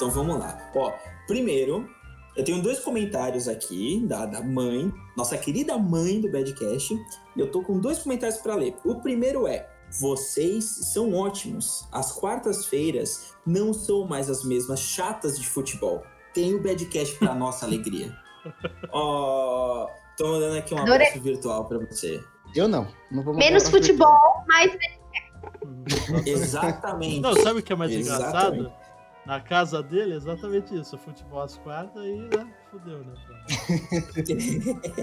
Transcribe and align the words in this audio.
Então 0.00 0.10
vamos 0.10 0.38
lá. 0.38 0.58
Ó, 0.74 0.94
primeiro, 1.26 1.86
eu 2.34 2.42
tenho 2.42 2.62
dois 2.62 2.80
comentários 2.80 3.46
aqui 3.46 4.02
da, 4.06 4.24
da 4.24 4.40
mãe, 4.40 4.90
nossa 5.14 5.36
querida 5.36 5.76
mãe 5.76 6.22
do 6.22 6.30
Badcast. 6.30 6.94
E 7.36 7.38
eu 7.38 7.50
tô 7.50 7.62
com 7.62 7.78
dois 7.78 7.98
comentários 7.98 8.38
para 8.38 8.54
ler. 8.54 8.74
O 8.82 8.94
primeiro 8.94 9.46
é: 9.46 9.68
vocês 10.00 10.64
são 10.64 11.12
ótimos. 11.12 11.86
As 11.92 12.12
quartas-feiras 12.12 13.34
não 13.46 13.74
são 13.74 14.06
mais 14.06 14.30
as 14.30 14.42
mesmas 14.42 14.80
chatas 14.80 15.38
de 15.38 15.46
futebol. 15.46 16.02
Tem 16.32 16.54
o 16.54 16.62
Badcast 16.62 17.18
pra 17.18 17.34
nossa 17.34 17.66
alegria. 17.66 18.10
Ó, 18.90 19.86
tô 20.16 20.28
mandando 20.28 20.56
aqui 20.56 20.72
um 20.72 20.78
Adorei. 20.78 21.08
abraço 21.08 21.20
virtual 21.20 21.66
pra 21.66 21.76
você. 21.76 22.24
Eu 22.56 22.66
não. 22.66 22.88
não 23.12 23.22
vou 23.22 23.34
Menos 23.34 23.68
futebol, 23.68 24.16
mais 24.48 24.72
Exatamente. 26.24 27.20
Não, 27.20 27.34
sabe 27.34 27.60
o 27.60 27.62
que 27.62 27.72
é 27.74 27.76
mais 27.76 27.92
Exatamente. 27.92 28.60
engraçado? 28.60 28.79
Na 29.26 29.40
casa 29.40 29.82
dele, 29.82 30.14
é 30.14 30.16
exatamente 30.16 30.74
isso. 30.74 30.96
Futebol 30.98 31.42
às 31.42 31.56
quartas 31.58 32.02
e 32.04 32.16
né, 32.36 32.52
fudeu, 32.70 33.04
né? 33.04 33.14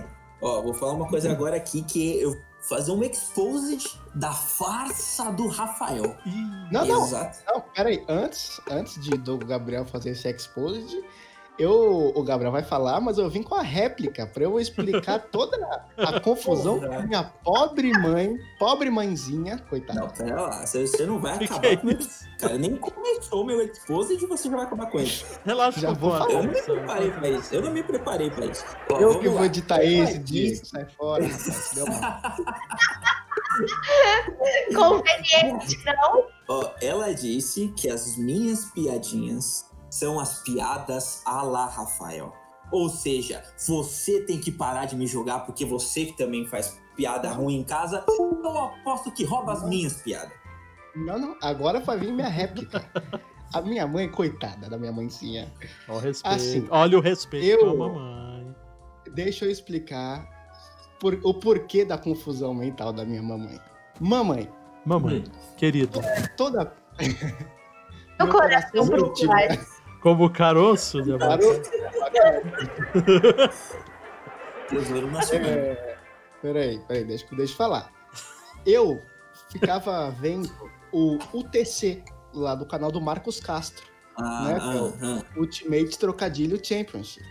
Ó, 0.41 0.62
vou 0.62 0.73
falar 0.73 0.93
uma 0.93 1.07
coisa 1.07 1.31
agora 1.31 1.55
aqui 1.55 1.84
que 1.84 2.21
eu 2.21 2.31
vou 2.31 2.41
fazer 2.62 2.91
um 2.91 3.03
exposed 3.03 3.99
da 4.13 4.31
farsa 4.31 5.31
do 5.31 5.48
Rafael. 5.48 6.16
Não, 6.71 6.85
não. 6.85 7.05
Exato. 7.05 7.40
Não, 7.48 7.62
peraí. 7.62 8.03
Antes, 8.07 8.62
antes 8.70 9.02
de, 9.02 9.17
do 9.17 9.38
Gabriel 9.38 9.85
fazer 9.85 10.12
esse 10.12 10.29
exposed, 10.29 10.95
eu, 11.59 12.11
o 12.16 12.23
Gabriel 12.23 12.52
vai 12.52 12.63
falar, 12.63 13.02
mas 13.02 13.17
eu 13.17 13.29
vim 13.29 13.41
com 13.41 13.55
a 13.55 13.61
réplica 13.61 14.27
pra 14.27 14.43
eu 14.43 14.59
explicar 14.59 15.20
toda 15.31 15.57
a, 15.98 16.09
a 16.09 16.20
confusão 16.20 16.79
da 16.79 17.02
minha 17.02 17.23
pobre 17.23 17.91
mãe, 17.93 18.38
pobre 18.59 18.89
mãezinha, 18.89 19.57
coitada. 19.70 19.99
Não, 19.99 20.09
pera 20.09 20.41
lá. 20.41 20.65
Você, 20.65 20.85
você 20.85 21.05
não 21.05 21.20
vai 21.20 21.35
acabar 21.35 21.62
que 21.62 21.67
é 21.67 21.77
com 21.77 21.89
isso? 21.89 22.25
Cara, 22.39 22.57
nem 22.57 22.75
começou 22.75 23.45
meu 23.45 23.62
exposed 23.62 24.23
e 24.23 24.27
você 24.27 24.49
já 24.49 24.55
vai 24.55 24.65
acabar 24.65 24.91
com 24.91 24.99
ele. 24.99 25.12
Relaxa, 25.43 25.79
Já 25.79 25.91
vou 25.91 26.12
falar. 26.12 26.32
Eu 26.32 26.43
não 26.43 26.51
me 26.51 26.62
preparei 26.62 27.12
pra 27.12 27.29
isso. 27.29 27.55
Eu 27.55 27.62
não 27.62 27.71
me 27.71 27.84
preparei 27.84 28.29
pra 28.29 28.45
isso. 28.45 28.65
Eu 28.89 29.20
que 29.20 29.27
vou 29.27 29.39
lá. 29.39 29.45
editar 29.45 29.77
Ela 29.77 29.85
esse, 29.85 30.20
Diego. 30.20 30.65
Sai 30.65 30.85
fora, 30.98 31.23
conveniente, 34.76 35.84
não? 35.85 36.27
Ó, 36.48 36.71
ela 36.82 37.13
disse 37.13 37.73
que 37.76 37.89
as 37.89 38.15
minhas 38.17 38.65
piadinhas 38.65 39.66
são 39.90 40.20
as 40.20 40.40
piadas 40.43 41.21
a 41.26 41.41
la 41.43 41.66
Rafael. 41.68 42.34
Ou 42.71 42.90
seja, 42.90 43.43
você 43.57 44.21
tem 44.26 44.40
que 44.40 44.52
parar 44.52 44.85
de 44.85 44.96
me 44.96 45.07
jogar 45.07 45.40
porque 45.46 45.63
você 45.66 46.05
que 46.05 46.18
também 46.18 46.46
faz 46.46 46.79
piada 46.96 47.32
ruim 47.32 47.55
em 47.60 47.63
casa. 47.63 48.04
Eu 48.07 48.57
aposto 48.60 49.12
que 49.12 49.24
rouba 49.24 49.54
as 49.54 49.63
minhas 49.63 50.02
piadas. 50.02 50.34
Não, 50.96 51.18
não. 51.18 51.35
Agora 51.41 51.79
vai 51.79 51.98
vir 51.98 52.12
minha 52.12 52.27
réplica. 52.27 52.84
A 53.54 53.62
minha 53.62 53.88
mãe, 53.88 54.10
coitada 54.10 54.70
da 54.70 54.77
minha 54.77 54.91
mãezinha. 54.91 55.49
Ó, 55.88 55.94
o 55.96 55.99
respeito. 55.99 56.35
Assim, 56.35 56.68
Olha 56.70 56.98
o 56.98 57.01
respeito 57.01 57.66
eu- 57.66 57.77
mamãe. 57.77 58.54
Deixa 59.13 59.46
eu 59.46 59.49
explicar 59.51 60.27
por- 60.99 61.18
o 61.24 61.34
porquê 61.34 61.85
da 61.85 61.98
confusão 61.98 62.54
mental 62.54 62.91
da 62.91 63.05
minha 63.05 63.24
mamãe. 63.24 63.57
Mamãe, 63.99 64.51
Mamãe, 64.85 65.24
querido, 65.56 66.01
toda. 66.35 66.74
Meu 68.19 68.29
coração 68.29 68.88
por 68.88 69.13
trás. 69.13 69.76
Como 70.08 70.30
caroço 70.30 71.02
de 71.02 71.12
amor. 71.12 71.28
Parou? 71.28 71.62
Tesouro 74.69 75.12
nacional. 75.12 75.50
É, 75.50 75.97
peraí, 76.41 76.80
peraí, 76.88 77.03
deixa, 77.03 77.25
deixa 77.36 77.52
eu 77.52 77.58
falar. 77.58 77.91
Eu 78.66 79.02
ficava 79.52 80.09
vendo 80.12 80.50
o 80.94 81.18
UTC 81.34 82.06
lá 82.34 82.56
do 82.56 82.66
canal 82.66 82.90
do 82.90 83.02
Marcos 83.02 83.41
Castro, 83.41 83.85
Ah, 84.16 84.44
né, 84.46 84.58
ah, 84.62 84.94
ah. 85.02 85.24
Ultimate 85.38 86.00
Trocadilho 86.00 86.58
Championship. 86.63 87.25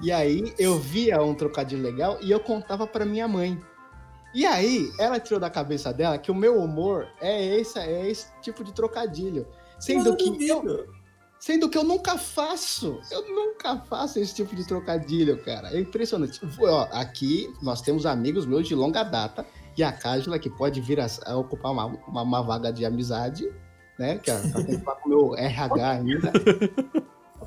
E 0.00 0.10
aí 0.10 0.54
eu 0.58 0.78
via 0.78 1.20
um 1.20 1.34
trocadilho 1.34 1.82
legal 1.82 2.16
e 2.22 2.30
eu 2.30 2.40
contava 2.40 2.86
pra 2.86 3.04
minha 3.04 3.28
mãe. 3.28 3.60
E 4.32 4.46
aí 4.46 4.90
ela 4.98 5.20
tirou 5.20 5.38
da 5.38 5.50
cabeça 5.50 5.92
dela 5.92 6.16
que 6.16 6.30
o 6.30 6.34
meu 6.34 6.56
humor 6.62 7.08
é 7.20 7.58
esse, 7.58 7.78
é 7.78 8.08
esse 8.08 8.32
tipo 8.40 8.64
de 8.64 8.72
trocadilho. 8.72 9.46
Sendo 9.78 10.16
que 10.16 10.48
eu. 10.48 10.99
Sendo 11.40 11.70
que 11.70 11.78
eu 11.78 11.82
nunca 11.82 12.18
faço. 12.18 13.00
Eu 13.10 13.26
nunca 13.34 13.78
faço 13.78 14.18
esse 14.18 14.34
tipo 14.34 14.54
de 14.54 14.66
trocadilho, 14.66 15.42
cara. 15.42 15.74
É 15.74 15.80
impressionante. 15.80 16.38
Ó, 16.60 16.86
aqui 16.92 17.50
nós 17.62 17.80
temos 17.80 18.04
amigos 18.04 18.44
meus 18.44 18.68
de 18.68 18.74
longa 18.74 19.02
data. 19.02 19.46
E 19.76 19.82
a 19.82 19.90
Cájula, 19.90 20.38
que 20.38 20.50
pode 20.50 20.80
vir 20.82 21.00
a, 21.00 21.06
a 21.24 21.36
ocupar 21.36 21.72
uma, 21.72 21.86
uma, 21.86 22.22
uma 22.22 22.42
vaga 22.42 22.70
de 22.70 22.84
amizade, 22.84 23.50
né? 23.98 24.18
Que 24.18 24.30
ela 24.30 24.42
tem 24.42 24.78
que 24.78 24.84
falar 24.84 24.96
com 24.98 25.08
o 25.08 25.10
meu 25.10 25.34
RH 25.36 25.90
ainda. 25.90 26.32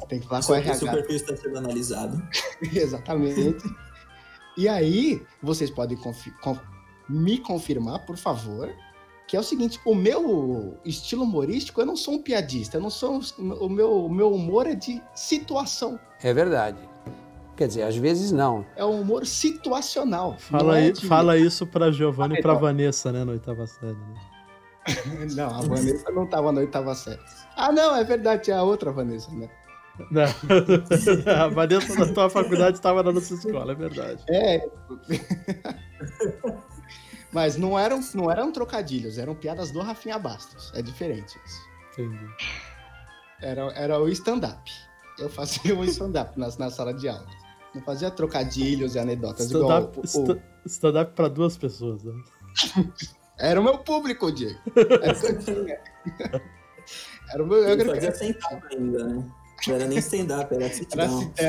Tem 0.09 0.19
que 0.19 0.27
falar 0.27 0.43
com 0.43 0.51
o 0.53 0.55
RH. 0.55 0.73
seu 0.75 0.91
perfil 0.91 1.15
está 1.15 1.37
sendo 1.37 1.57
analisado. 1.59 2.27
Exatamente. 2.73 3.63
E 4.57 4.67
aí, 4.67 5.21
vocês 5.41 5.69
podem 5.69 5.97
confi- 5.97 6.33
con- 6.41 6.59
me 7.07 7.37
confirmar, 7.37 8.03
por 8.05 8.17
favor, 8.17 8.71
que 9.27 9.35
é 9.37 9.39
o 9.39 9.43
seguinte: 9.43 9.79
o 9.85 9.93
meu 9.95 10.77
estilo 10.85 11.23
humorístico, 11.23 11.81
eu 11.81 11.85
não 11.85 11.95
sou 11.95 12.15
um 12.15 12.21
piadista, 12.21 12.77
eu 12.77 12.81
não 12.81 12.89
sou. 12.89 13.19
O 13.37 13.69
meu, 13.69 14.05
o 14.05 14.09
meu 14.13 14.31
humor 14.33 14.67
é 14.67 14.75
de 14.75 15.01
situação. 15.15 15.99
É 16.21 16.33
verdade. 16.33 16.77
Quer 17.55 17.67
dizer, 17.67 17.83
às 17.83 17.95
vezes 17.95 18.31
não. 18.31 18.65
É 18.75 18.83
um 18.83 19.01
humor 19.01 19.25
situacional. 19.27 20.35
Fala, 20.39 20.79
é 20.79 20.89
de- 20.91 21.05
fala 21.05 21.37
isso 21.37 21.67
pra 21.67 21.91
Giovanna 21.91 22.33
e 22.37 22.41
pra 22.41 22.53
Então. 22.53 22.61
Vanessa, 22.61 23.11
né, 23.11 23.23
na 23.23 23.31
oitava 23.33 23.67
série. 23.67 23.93
Né? 23.93 24.15
Não, 25.35 25.47
a 25.49 25.61
Vanessa 25.61 26.11
não 26.11 26.25
tava 26.27 26.51
na 26.51 26.59
oitava 26.59 26.93
série. 26.93 27.19
Ah, 27.55 27.71
não, 27.71 27.95
é 27.95 28.03
verdade, 28.03 28.51
é 28.51 28.53
a 28.55 28.63
outra 28.63 28.91
Vanessa, 28.91 29.31
né? 29.31 29.47
Não. 30.11 30.23
a 31.41 31.47
Vanessa 31.47 31.95
da 32.05 32.11
tua 32.13 32.29
faculdade 32.29 32.77
estava 32.77 33.01
na 33.03 33.11
nossa 33.13 33.33
escola, 33.33 33.71
é 33.71 33.75
verdade. 33.75 34.23
É. 34.29 34.61
Mas 37.33 37.57
não 37.57 37.77
eram, 37.77 37.99
não 38.13 38.29
eram 38.31 38.51
trocadilhos, 38.51 39.17
eram 39.17 39.33
piadas 39.35 39.71
do 39.71 39.81
Rafinha 39.81 40.19
Bastos. 40.19 40.71
É 40.75 40.81
diferente 40.81 41.37
isso. 41.45 41.61
Entendi. 41.93 42.27
Era, 43.41 43.63
era 43.73 43.99
o 43.99 44.07
stand-up. 44.09 44.71
Eu 45.19 45.29
fazia 45.29 45.75
um 45.75 45.83
stand-up 45.83 46.39
na, 46.39 46.47
na 46.57 46.69
sala 46.69 46.93
de 46.93 47.09
aula. 47.09 47.25
Não 47.73 47.81
fazia 47.81 48.11
trocadilhos 48.11 48.95
e 48.95 48.99
anedotas 48.99 49.49
igual. 49.49 49.81
Stand-up 49.91 49.97
o- 49.97 50.01
o- 50.01 50.05
sta- 50.05 50.37
stand-up 50.65 51.13
pra 51.13 51.27
duas 51.27 51.57
pessoas, 51.57 52.03
né? 52.03 52.13
Era 53.39 53.59
o 53.59 53.63
meu 53.63 53.79
público, 53.79 54.31
Diego. 54.31 54.59
Era 55.01 55.13
o 55.17 55.19
que 55.19 55.25
eu 55.25 55.39
tinha. 55.39 55.79
Era 57.31 57.43
o 57.43 57.47
meu. 57.47 57.57
Eu 57.67 57.85
fazia 57.85 58.09
stand-up 58.11 58.67
ainda, 58.75 59.03
né? 59.07 59.31
Não 59.67 59.75
era 59.75 59.87
nem 59.87 59.97
stand-up, 59.99 60.53
era 60.53 60.65
era 60.65 60.73
sit-down. 60.73 61.31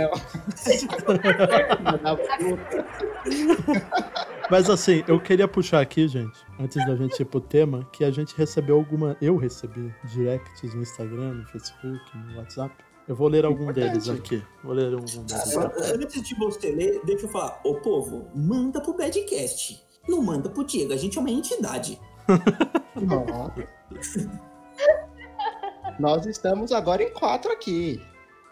Mas 4.51 4.71
assim, 4.71 5.03
eu 5.09 5.21
queria 5.21 5.49
puxar 5.49 5.81
aqui, 5.81 6.07
gente, 6.07 6.39
antes 6.61 6.77
da 6.87 6.95
gente 6.95 7.21
ir 7.21 7.25
pro 7.25 7.41
tema, 7.41 7.89
que 7.93 8.05
a 8.05 8.11
gente 8.11 8.37
recebeu 8.37 8.77
alguma. 8.77 9.17
Eu 9.21 9.37
recebi 9.37 9.93
directs 10.05 10.75
no 10.75 10.83
Instagram, 10.83 11.35
no 11.35 11.47
Facebook, 11.47 12.01
no 12.15 12.39
WhatsApp. 12.39 12.75
Eu 13.07 13.15
vou 13.15 13.29
ler 13.29 13.45
algum 13.45 13.65
Importante. 13.65 13.91
deles 13.91 14.09
aqui. 14.09 14.43
Vou 14.63 14.73
ler 14.73 14.95
algum 14.95 15.05
deles. 15.05 15.57
Agora, 15.57 15.75
Antes 15.95 16.23
de 16.23 16.35
você 16.37 16.71
ler, 16.71 17.01
deixa 17.05 17.27
eu 17.27 17.31
falar. 17.31 17.61
Ô, 17.65 17.75
povo, 17.75 18.29
manda 18.35 18.81
pro 18.81 18.95
Badcast. 18.95 19.85
Não 20.09 20.23
manda 20.23 20.49
pro 20.49 20.65
Diego, 20.65 20.93
a 20.93 20.97
gente 20.97 21.19
é 21.19 21.21
uma 21.21 21.31
entidade. 21.31 22.01
Ó. 22.97 23.51
Nós 25.99 26.27
estamos 26.27 26.73
agora 26.73 27.03
em 27.03 27.13
quatro 27.13 27.51
aqui. 27.53 28.01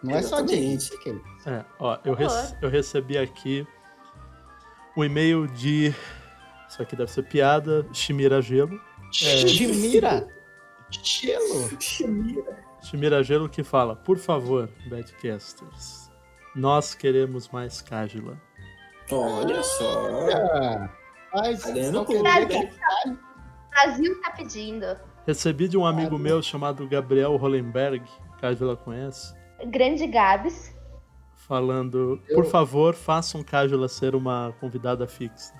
Não 0.03 0.15
é 0.15 0.21
só 0.21 0.39
Exatamente. 0.39 0.89
gente. 0.91 1.21
É, 1.45 1.63
ó, 1.79 1.97
eu, 2.03 2.13
Horror. 2.13 2.55
eu 2.61 2.69
recebi 2.69 3.17
aqui 3.17 3.65
um 4.97 5.03
e-mail 5.03 5.47
de. 5.47 5.93
Isso 6.69 6.81
aqui 6.81 6.95
deve 6.95 7.11
ser 7.11 7.23
piada, 7.23 7.85
Chimira 7.93 8.41
Gelo. 8.41 8.79
Chimira. 9.11 10.27
Gelo. 10.89 11.69
Chimira 12.81 13.23
Gelo 13.23 13.47
que 13.47 13.63
fala: 13.63 13.95
Por 13.95 14.17
favor, 14.17 14.69
Badcasters, 14.87 16.09
nós 16.55 16.93
queremos 16.93 17.49
mais 17.49 17.81
Cágila. 17.81 18.37
Olha 19.11 19.61
só. 19.63 20.09
Ah, 20.31 20.89
Mas 21.33 21.61
Tá 21.63 21.71
né? 21.71 21.89
O 21.89 22.05
Brasil 23.69 24.21
tá 24.21 24.31
pedindo. 24.31 24.85
Recebi 25.25 25.67
de 25.67 25.77
um 25.77 25.85
amigo 25.85 26.17
meu 26.17 26.41
chamado 26.41 26.87
Gabriel 26.87 27.35
Hollenberg, 27.37 28.03
Cágila 28.41 28.75
conhece, 28.75 29.33
Grande 29.67 30.05
Gabs. 30.07 30.75
falando: 31.47 32.21
Eu- 32.27 32.35
Por 32.35 32.45
favor, 32.45 32.93
façam 32.93 33.41
Cágila 33.43 33.87
ser 33.87 34.15
uma 34.15 34.53
convidada 34.59 35.07
fixa. 35.07 35.53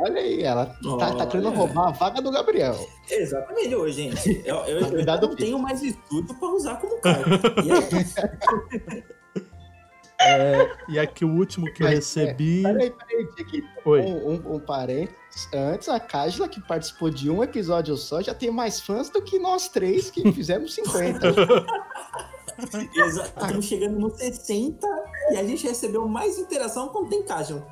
Olha 0.00 0.20
aí, 0.20 0.42
ela 0.42 0.66
tá, 0.98 1.14
tá 1.14 1.26
querendo 1.26 1.50
roubar 1.50 1.88
a 1.88 1.90
vaga 1.92 2.20
do 2.22 2.30
Gabriel. 2.32 2.74
Exatamente, 3.08 3.74
ô, 3.74 3.88
gente. 3.88 4.42
Eu, 4.44 4.56
eu, 4.64 4.78
eu 4.80 4.86
Convidado 4.88 5.28
não 5.28 5.36
tenho 5.36 5.58
mais 5.58 5.82
estudo 5.82 6.34
pra 6.34 6.48
usar 6.48 6.76
como 6.80 7.00
cargo. 7.00 7.30
E 7.64 7.70
aí? 7.70 9.02
E 10.88 10.98
aqui 10.98 11.24
o 11.24 11.30
último 11.30 11.72
que 11.72 11.82
eu 11.82 11.86
Mas, 11.86 12.16
é, 12.16 12.24
recebi. 12.24 12.62
Peraí, 12.62 12.90
peraí, 12.90 13.28
Diego. 13.36 13.68
Oi. 13.84 14.00
Um, 14.00 14.28
um, 14.28 14.54
um 14.54 14.60
parênteses. 14.60 15.48
Antes, 15.52 15.88
a 15.88 15.98
Cájula, 15.98 16.48
que 16.48 16.60
participou 16.60 17.10
de 17.10 17.30
um 17.30 17.42
episódio 17.42 17.96
só, 17.96 18.20
já 18.20 18.34
tem 18.34 18.50
mais 18.50 18.80
fãs 18.80 19.08
do 19.08 19.22
que 19.22 19.38
nós 19.38 19.68
três 19.68 20.10
que 20.10 20.30
fizemos 20.32 20.74
50. 20.74 21.34
Estamos 23.24 23.64
chegando 23.64 23.98
no 23.98 24.10
60 24.10 24.86
e 25.30 25.36
a 25.36 25.44
gente 25.44 25.66
recebeu 25.66 26.06
mais 26.06 26.38
interação 26.38 26.88
quando 26.88 27.08
tem 27.08 27.22
Cajun. 27.22 27.62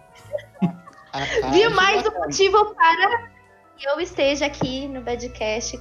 A 1.12 1.50
Viu 1.50 1.70
mais 1.70 2.00
um 2.00 2.05
bacana. 2.05 2.26
motivo 2.26 2.75
para 2.75 3.31
que 3.76 3.88
eu 3.88 4.00
esteja 4.00 4.46
aqui 4.46 4.88
no 4.88 5.03
Badcast. 5.03 5.79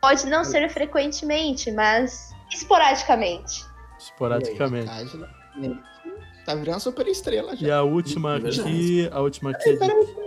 Pode 0.00 0.26
não 0.26 0.44
ser 0.44 0.68
frequentemente, 0.68 1.70
mas 1.70 2.34
esporadicamente. 2.50 3.64
Esporadicamente. 3.98 4.86
E 4.86 4.90
aí, 4.90 5.41
Tá 6.44 6.54
virando 6.54 6.80
super 6.80 7.06
estrela 7.06 7.54
já. 7.54 7.66
E 7.66 7.70
a 7.70 7.82
última 7.82 8.36
aqui, 8.36 9.08
a 9.12 9.20
última 9.20 9.50
aqui 9.50 9.70
é 9.70 9.72
de 9.72 10.22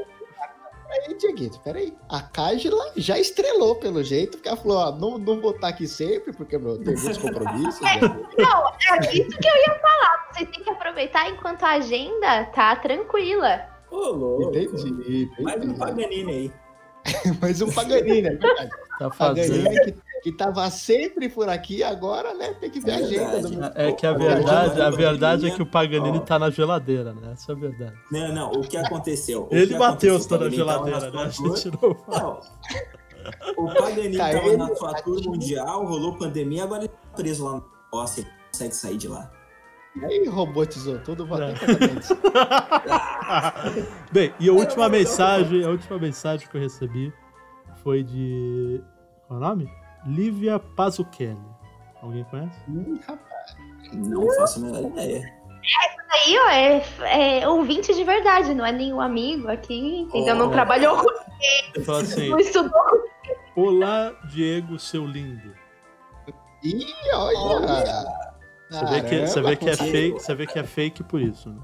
Peraí, 0.96 1.18
Dieguito, 1.18 1.60
peraí. 1.60 1.94
A 2.08 2.22
Cágila 2.22 2.94
já 2.96 3.20
estrelou 3.20 3.76
pelo 3.76 4.04
jeito, 4.04 4.38
porque 4.38 4.48
ela 4.48 4.58
falou, 4.58 4.78
ó, 4.78 4.92
não, 4.92 5.18
não 5.18 5.42
vou 5.42 5.52
estar 5.52 5.68
aqui 5.68 5.88
sempre, 5.88 6.32
porque 6.32 6.58
meu, 6.58 6.78
tem 6.78 6.96
muitos 6.96 7.18
compromissos. 7.18 7.82
né? 7.82 8.00
Não, 8.38 8.68
é 8.70 9.14
isso 9.14 9.38
que 9.38 9.48
eu 9.48 9.56
ia 9.56 9.80
falar. 9.80 10.30
Vocês 10.32 10.50
têm 10.50 10.64
que 10.64 10.70
aproveitar 10.70 11.30
enquanto 11.30 11.64
a 11.64 11.72
agenda 11.72 12.46
tá 12.46 12.76
tranquila. 12.78 13.68
Ô, 13.92 14.10
louco. 14.10 14.58
Entendi, 14.58 15.30
Mais 15.40 15.58
um 15.58 15.64
entendi. 15.64 15.80
Paganini 15.80 16.32
aí. 16.32 16.52
Mais 17.42 17.62
um 17.62 17.72
Paganini, 17.72 18.28
é 18.28 18.36
verdade. 18.36 18.70
tá 18.98 19.12
fazendo. 19.12 19.64
Paganini 19.64 19.92
que, 19.92 20.05
que 20.26 20.32
tava 20.32 20.68
sempre 20.72 21.30
por 21.30 21.48
aqui, 21.48 21.84
agora, 21.84 22.34
né, 22.34 22.52
tem 22.56 22.68
que 22.72 22.80
ver 22.80 22.92
a 22.94 22.96
É 22.96 23.04
agenda. 23.04 23.30
verdade. 23.42 23.56
Do... 23.58 23.80
É 23.80 23.92
que 23.92 24.08
a 24.08 24.12
Ô, 24.12 24.18
verdade, 24.18 24.82
a 24.82 24.90
ô, 24.90 24.92
verdade 24.92 25.48
é 25.48 25.52
que 25.52 25.62
o 25.62 25.66
Paganini 25.68 26.18
ó. 26.18 26.22
tá 26.22 26.40
na 26.40 26.50
geladeira, 26.50 27.14
né? 27.14 27.34
Essa 27.34 27.52
é 27.52 27.56
a 27.56 27.58
verdade. 27.60 27.94
Não, 28.12 28.34
não, 28.34 28.52
o 28.54 28.62
que 28.62 28.76
aconteceu? 28.76 29.48
O 29.52 29.56
Ele 29.56 29.68
que 29.68 29.74
e 29.74 29.76
aconteceu? 29.76 30.18
estão 30.18 30.40
na 30.40 30.50
geladeira, 30.50 31.12
né? 31.12 31.22
A 31.26 31.30
gente 31.30 31.70
não. 31.70 32.40
O 33.56 33.68
Paganini 33.76 34.18
Tá 34.18 34.32
tava 34.32 34.48
ele, 34.48 34.58
na 34.58 34.76
sua 34.76 34.94
tá 34.96 35.02
tour 35.04 35.20
aqui. 35.20 35.28
mundial, 35.30 35.86
rolou 35.86 36.18
pandemia, 36.18 36.64
agora 36.64 36.82
ele 36.86 36.88
tá 36.90 36.96
preso 37.16 37.46
lá 37.46 37.52
no 37.58 37.66
Nossa, 37.94 38.22
ele 38.22 38.30
consegue 38.52 38.76
sair 38.76 38.98
de 38.98 39.08
lá. 39.08 39.32
Aí 40.04 40.28
robotizou 40.28 40.98
tudo, 41.02 41.24
É. 41.24 41.28
completamente. 41.54 42.08
Bem, 44.12 44.34
e 44.40 44.50
a 44.50 44.54
última 44.54 44.90
mensagem, 44.90 45.64
a 45.64 45.70
última 45.70 46.00
mensagem 46.00 46.48
que 46.50 46.58
eu 46.58 46.62
recebi 46.62 47.14
foi 47.84 48.02
de. 48.04 48.82
Qual 49.28 49.40
é 49.40 49.44
o 49.44 49.48
nome? 49.48 49.85
Lívia 50.06 50.60
Pazuchelli. 50.60 51.38
Alguém 52.02 52.24
conhece? 52.26 52.58
Hum, 52.70 53.00
rapaz. 53.08 53.56
Não 53.94 54.28
faço 54.36 54.60
a 54.60 54.62
menor 54.64 54.92
ideia. 54.92 55.34
Aí, 56.12 56.38
ó, 56.38 56.50
é, 56.50 57.40
é 57.42 57.48
ouvinte 57.50 57.94
de 57.94 58.04
verdade, 58.04 58.54
não 58.54 58.66
é 58.66 58.72
nenhum 58.72 59.02
amigo 59.02 59.48
aqui, 59.48 60.02
entendeu? 60.02 60.36
Não 60.36 60.48
Oh. 60.48 60.52
trabalhou 60.52 60.98
com 60.98 61.10
Ele 61.76 61.92
assim: 61.92 62.30
não 62.30 62.40
estudou. 62.40 62.72
Olá, 63.56 64.14
Diego, 64.32 64.78
seu 64.80 65.06
lindo. 65.06 65.54
Ih, 66.64 66.86
olha! 67.14 68.06
Você 68.70 68.86
vê 68.86 69.02
que, 69.02 69.28
você 69.28 69.42
vê 69.42 69.56
que 69.56 69.70
é 69.70 69.76
fake, 69.76 70.12
você 70.20 70.36
vê 70.36 70.48
que 70.48 70.60
é 70.60 70.64
fake 70.64 71.04
por 71.04 71.22
isso, 71.22 71.50
né? 71.50 71.60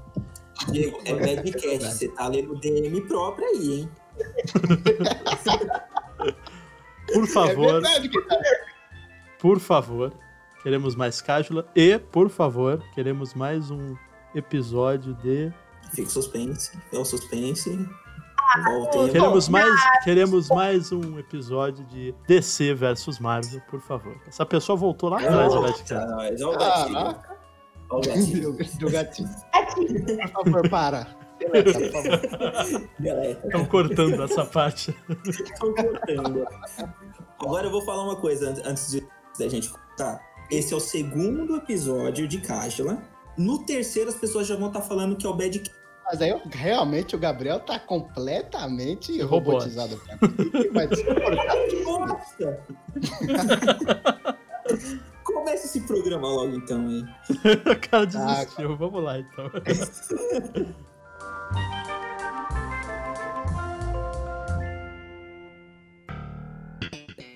Diego, 0.70 0.98
é 1.04 1.14
Badcast, 1.14 1.84
você 1.92 2.08
tá 2.08 2.28
lendo 2.28 2.54
DM 2.56 3.00
próprio 3.02 3.46
aí, 3.48 3.80
hein? 3.80 3.90
Por 7.12 7.24
É 7.24 7.26
favor, 7.26 7.72
verdade 7.72 8.08
que 8.08 8.20
tá. 8.22 8.38
por 9.38 9.58
favor, 9.60 10.12
queremos 10.62 10.94
mais 10.94 11.20
cájula 11.20 11.66
e, 11.74 11.98
por 11.98 12.28
favor, 12.28 12.82
queremos 12.94 13.34
mais 13.34 13.70
um 13.70 13.96
episódio 14.34 15.14
de 15.14 15.52
Fica 15.94 16.08
suspense, 16.08 16.78
é 16.92 16.98
o 16.98 17.04
suspense. 17.04 17.78
Voltem. 18.64 19.08
Queremos 19.12 19.48
mais, 19.48 19.80
queremos 20.04 20.48
mais 20.50 20.92
um 20.92 21.18
episódio 21.18 21.84
de 21.86 22.14
DC 22.26 22.74
versus 22.74 23.18
Marvel, 23.18 23.60
por 23.70 23.80
favor. 23.80 24.14
Essa 24.26 24.44
pessoa 24.44 24.76
voltou 24.76 25.08
lá 25.08 25.18
atrás, 25.18 25.54
nós, 25.54 25.82
Olha 25.90 26.48
o. 26.48 26.58
Caraca. 26.58 27.36
Olha 27.90 27.98
o 27.98 28.00
gatilho. 28.06 28.52
Do, 28.56 28.78
do 28.78 28.90
gatinho. 28.90 29.28
Por 30.34 30.44
favor, 30.44 30.68
para. 30.68 31.06
Deleta, 31.50 31.80
por 31.80 31.90
favor. 31.92 32.20
Deleta. 32.98 33.46
Estão 33.46 33.64
cortando 33.66 34.22
essa 34.22 34.44
parte. 34.44 34.94
Tô 35.58 35.74
cortando. 35.74 36.46
Agora 37.38 37.66
eu 37.66 37.70
vou 37.70 37.82
falar 37.82 38.04
uma 38.04 38.16
coisa 38.16 38.50
antes- 38.64 38.90
de, 38.90 39.06
da 39.38 39.48
gente 39.48 39.68
contar. 39.70 40.20
Esse 40.50 40.74
é 40.74 40.76
o 40.76 40.80
segundo 40.80 41.56
episódio 41.56 42.28
de 42.28 42.40
Cájula. 42.40 43.02
No 43.38 43.64
terceiro, 43.64 44.10
as 44.10 44.16
pessoas 44.16 44.46
já 44.46 44.54
vão 44.56 44.68
estar 44.68 44.82
falando 44.82 45.16
que 45.16 45.26
é 45.26 45.28
o 45.28 45.32
Bad 45.34 45.62
Mas 46.04 46.20
aí, 46.20 46.38
realmente, 46.50 47.16
o 47.16 47.18
Gabriel 47.18 47.58
tá 47.60 47.78
completamente 47.78 49.18
Robô. 49.22 49.52
robotizado. 49.52 49.98
Nossa! 51.84 52.60
Começa 55.24 55.66
esse 55.66 55.80
programa 55.82 56.28
logo 56.28 56.54
então, 56.56 56.90
hein? 56.90 57.04
O 57.30 57.88
cara 57.90 58.04
desistiu. 58.06 58.76
Vamos 58.76 59.02
lá, 59.02 59.18
então. 59.18 59.50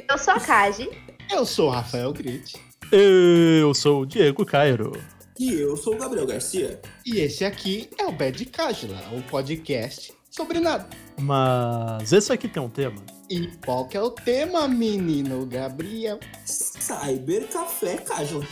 Eu 0.09 0.19
sou 0.19 0.35
a 0.35 0.41
Kaji. 0.41 0.89
Eu 1.31 1.45
sou 1.45 1.69
o 1.69 1.71
Rafael 1.71 2.13
Grit. 2.13 2.57
Eu 2.93 3.75
sou 3.75 4.03
o 4.03 4.07
Diego 4.07 4.45
Cairo. 4.47 4.93
E 5.39 5.53
eu 5.53 5.77
sou 5.77 5.95
o 5.95 5.99
Gabriel 5.99 6.27
Garcia. 6.27 6.81
E 7.05 7.19
esse 7.19 7.45
aqui 7.45 7.91
é 7.99 8.07
o 8.07 8.13
Bad 8.13 8.43
Cágila, 8.47 8.97
um 9.13 9.21
podcast 9.23 10.13
sobre 10.31 10.61
nada. 10.61 10.87
Mas 11.21 12.13
esse 12.13 12.33
aqui 12.33 12.49
tem 12.49 12.63
um 12.63 12.71
tema. 12.71 13.03
E 13.29 13.49
qual 13.65 13.87
que 13.87 13.97
é 13.97 14.01
o 14.03 14.11
tema, 14.11 14.69
menino 14.69 15.45
Gabriel? 15.45 16.21
Cyber 16.45 17.49
Café 17.49 17.97
Cájula. 17.99 18.47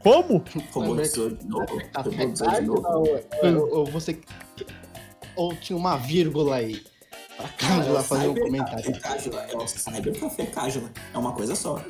Como? 0.00 0.42
De 1.36 1.46
novo? 1.46 1.80
Café 1.92 2.10
ou- 3.56 3.78
ou 3.78 3.86
você... 3.86 4.18
Ou 5.36 5.54
tinha 5.54 5.76
uma 5.76 5.96
vírgula 5.96 6.56
aí? 6.56 6.82
Pra 7.36 7.48
Cágila 7.48 8.02
fazer 8.02 8.28
um 8.28 8.34
comentário. 8.34 8.84
Café 8.84 9.00
Cájula. 9.00 9.42
É 9.42 9.56
o 9.56 9.66
Cyber 9.66 10.20
Café 10.20 10.46
Cájula. 10.46 10.92
É 11.12 11.18
uma 11.18 11.32
coisa 11.32 11.54
só. 11.56 11.82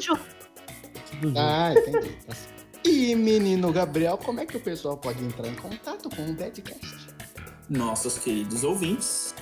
Ah, 1.37 1.73
entendi. 1.73 2.17
E, 2.85 3.15
menino 3.15 3.73
Gabriel, 3.73 4.19
como 4.19 4.41
é 4.41 4.47
que 4.47 4.57
o 4.57 4.61
pessoal 4.61 4.97
pode 4.97 5.23
entrar 5.23 5.49
em 5.49 5.55
contato 5.55 6.09
com 6.15 6.23
o 6.23 6.35
Badcast? 6.35 7.15
nossos 7.69 8.19
queridos 8.19 8.65
ouvintes, 8.65 9.35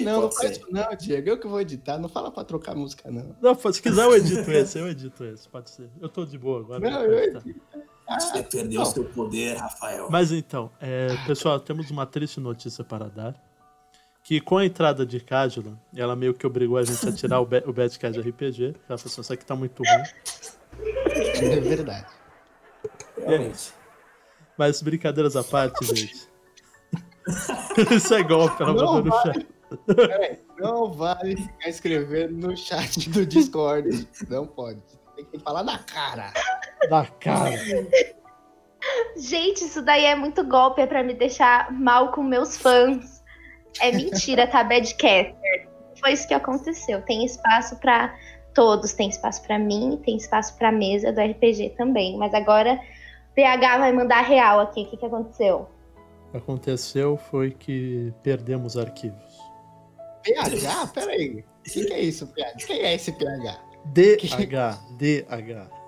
Não, 0.00 0.22
não 0.22 0.28
Pode 0.28 0.36
faz 0.36 0.56
isso 0.56 0.66
não, 0.70 0.96
Diego. 0.96 1.28
Eu 1.28 1.38
que 1.38 1.46
vou 1.46 1.60
editar. 1.60 1.98
Não 1.98 2.08
fala 2.08 2.30
pra 2.30 2.44
trocar 2.44 2.74
música, 2.74 3.10
não. 3.10 3.36
Não, 3.40 3.54
se 3.72 3.82
quiser 3.82 4.04
eu 4.04 4.16
edito 4.16 4.50
esse, 4.50 4.78
eu 4.78 4.88
edito 4.88 5.24
esse, 5.24 5.48
pode 5.48 5.70
ser. 5.70 5.90
Eu 6.00 6.08
tô 6.08 6.24
de 6.24 6.38
boa 6.38 6.60
agora. 6.60 6.80
Não, 6.80 7.00
pode 7.00 7.12
eu 7.12 7.18
edito. 7.18 7.60
Você 8.08 8.42
perdeu 8.42 8.80
não. 8.80 8.86
seu 8.86 9.04
poder, 9.04 9.56
Rafael. 9.56 10.08
Mas 10.10 10.32
então, 10.32 10.70
é, 10.80 11.08
pessoal, 11.26 11.58
temos 11.60 11.90
uma 11.90 12.04
triste 12.06 12.40
notícia 12.40 12.84
para 12.84 13.08
dar. 13.08 13.34
Que 14.24 14.40
com 14.40 14.56
a 14.58 14.64
entrada 14.64 15.04
de 15.04 15.18
Cájula, 15.18 15.76
ela 15.96 16.14
meio 16.14 16.32
que 16.32 16.46
obrigou 16.46 16.76
a 16.78 16.84
gente 16.84 17.08
a 17.08 17.12
tirar 17.12 17.40
o, 17.40 17.46
Be- 17.46 17.64
o 17.66 17.72
Badcast 17.72 18.20
RPG. 18.20 18.66
Ela 18.88 18.96
falou 18.96 19.06
assim, 19.06 19.20
isso 19.20 19.32
aqui 19.32 19.44
tá 19.44 19.56
muito 19.56 19.82
ruim. 19.82 20.02
É 21.34 21.60
verdade. 21.60 22.06
Realmente. 23.18 23.72
Mas 24.56 24.80
brincadeiras 24.80 25.34
à 25.34 25.42
parte, 25.42 25.84
gente. 25.86 26.28
isso 27.96 28.14
é 28.14 28.22
golpe, 28.22 28.62
ela 28.62 28.72
Não 28.72 28.84
mandou 28.94 29.04
no 29.04 29.22
chat. 29.22 29.46
Peraí, 29.78 30.38
não 30.58 30.92
vale 30.92 31.36
ficar 31.36 31.68
escrevendo 31.68 32.48
no 32.48 32.56
chat 32.56 33.08
do 33.10 33.24
Discord. 33.26 34.08
Não 34.28 34.46
pode. 34.46 34.80
Tem 35.16 35.24
que 35.24 35.38
falar 35.38 35.62
na 35.62 35.78
cara. 35.78 36.32
Na 36.88 37.06
cara. 37.06 37.50
Gente, 39.16 39.64
isso 39.64 39.82
daí 39.82 40.04
é 40.04 40.14
muito 40.14 40.44
golpe, 40.44 40.80
é 40.80 40.86
pra 40.86 41.02
me 41.02 41.14
deixar 41.14 41.70
mal 41.72 42.12
com 42.12 42.22
meus 42.22 42.56
fãs. 42.56 43.22
É 43.80 43.92
mentira, 43.92 44.46
tá? 44.46 44.62
Badcaster. 44.64 45.34
Foi 46.00 46.12
isso 46.12 46.26
que 46.26 46.34
aconteceu. 46.34 47.00
Tem 47.02 47.24
espaço 47.24 47.78
pra 47.78 48.14
todos. 48.54 48.92
Tem 48.92 49.08
espaço 49.08 49.42
pra 49.42 49.58
mim, 49.58 50.00
tem 50.04 50.16
espaço 50.16 50.56
pra 50.56 50.72
mesa 50.72 51.12
do 51.12 51.20
RPG 51.20 51.70
também. 51.76 52.18
Mas 52.18 52.34
agora 52.34 52.74
o 52.74 53.34
PH 53.34 53.78
vai 53.78 53.92
mandar 53.92 54.22
real 54.22 54.60
aqui. 54.60 54.82
O 54.82 54.86
que, 54.90 54.96
que 54.96 55.06
aconteceu? 55.06 55.68
O 56.28 56.30
que 56.32 56.36
aconteceu 56.38 57.16
foi 57.16 57.50
que 57.50 58.12
perdemos 58.22 58.76
arquivos. 58.76 59.31
PH? 60.22 60.86
Peraí. 60.94 61.44
O 61.66 61.70
que, 61.70 61.84
que 61.84 61.92
é 61.92 62.00
isso, 62.00 62.26
PH? 62.28 62.66
Quem 62.66 62.80
é 62.80 62.94
esse 62.94 63.12
PH? 63.12 63.60
DH, 63.86 64.78
DH. 64.96 65.82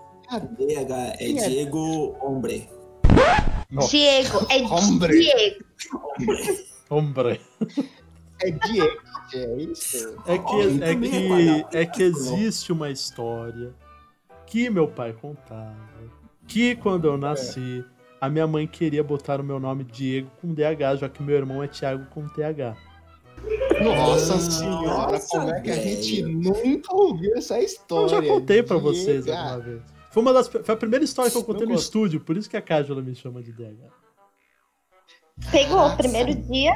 DH 0.57 0.93
é 1.21 1.31
é? 1.31 1.49
Diego 1.49 2.17
Hombre. 2.21 2.69
Nossa. 3.71 3.89
Diego, 3.91 4.47
é 4.51 4.63
Hombre. 4.63 5.21
Diego. 5.21 5.65
Hombre. 6.91 7.41
É 8.43 8.51
Diego, 8.51 9.01
é 9.35 9.57
isso? 9.57 10.17
É 10.27 10.39
que, 10.39 10.45
Homem 10.45 10.83
é 10.83 10.95
que, 10.95 11.77
é 11.79 11.87
que 11.87 12.03
existe 12.03 12.73
uma 12.73 12.91
história 12.91 13.75
que 14.47 14.69
meu 14.69 14.89
pai 14.89 15.13
contava. 15.13 15.75
Que 16.47 16.77
quando 16.77 17.07
eu 17.07 17.17
nasci, 17.17 17.85
a 18.21 18.29
minha 18.29 18.47
mãe 18.47 18.67
queria 18.67 19.03
botar 19.03 19.41
o 19.41 19.45
meu 19.45 19.59
nome 19.59 19.85
Diego 19.85 20.31
com 20.41 20.53
DH, 20.53 21.01
já 21.01 21.09
que 21.09 21.23
meu 21.23 21.37
irmão 21.37 21.63
é 21.63 21.69
Thiago 21.69 22.07
com 22.07 22.29
TH. 22.29 22.77
Nossa 23.83 24.35
Nossa, 24.35 24.51
senhora, 24.51 25.21
como 25.29 25.51
é 25.51 25.61
que 25.61 25.71
a 25.71 25.75
gente 25.77 26.23
nunca 26.23 26.95
ouviu 26.95 27.35
essa 27.37 27.59
Eu 27.59 27.65
história? 27.65 28.09
já 28.09 28.23
contei 28.23 28.63
pra 28.63 28.77
Diego? 28.77 28.93
vocês 28.93 29.29
alguma 29.29 29.59
vez. 29.61 29.83
Foi, 30.11 30.23
uma 30.23 30.33
das, 30.33 30.49
foi 30.49 30.75
a 30.75 30.77
primeira 30.77 31.05
história 31.05 31.31
que 31.31 31.37
eu 31.37 31.43
contei 31.45 31.63
Não 31.63 31.71
no 31.71 31.75
conto. 31.75 31.83
estúdio, 31.85 32.21
por 32.21 32.37
isso 32.37 32.49
que 32.49 32.57
a 32.57 32.63
Cájula 32.63 33.03
me 33.03 33.15
chama 33.15 33.43
de 33.43 33.53
DH. 33.53 33.91
Pegou 35.51 35.77
o 35.77 35.81
Nossa. 35.81 35.97
primeiro 35.97 36.35
dia. 36.35 36.73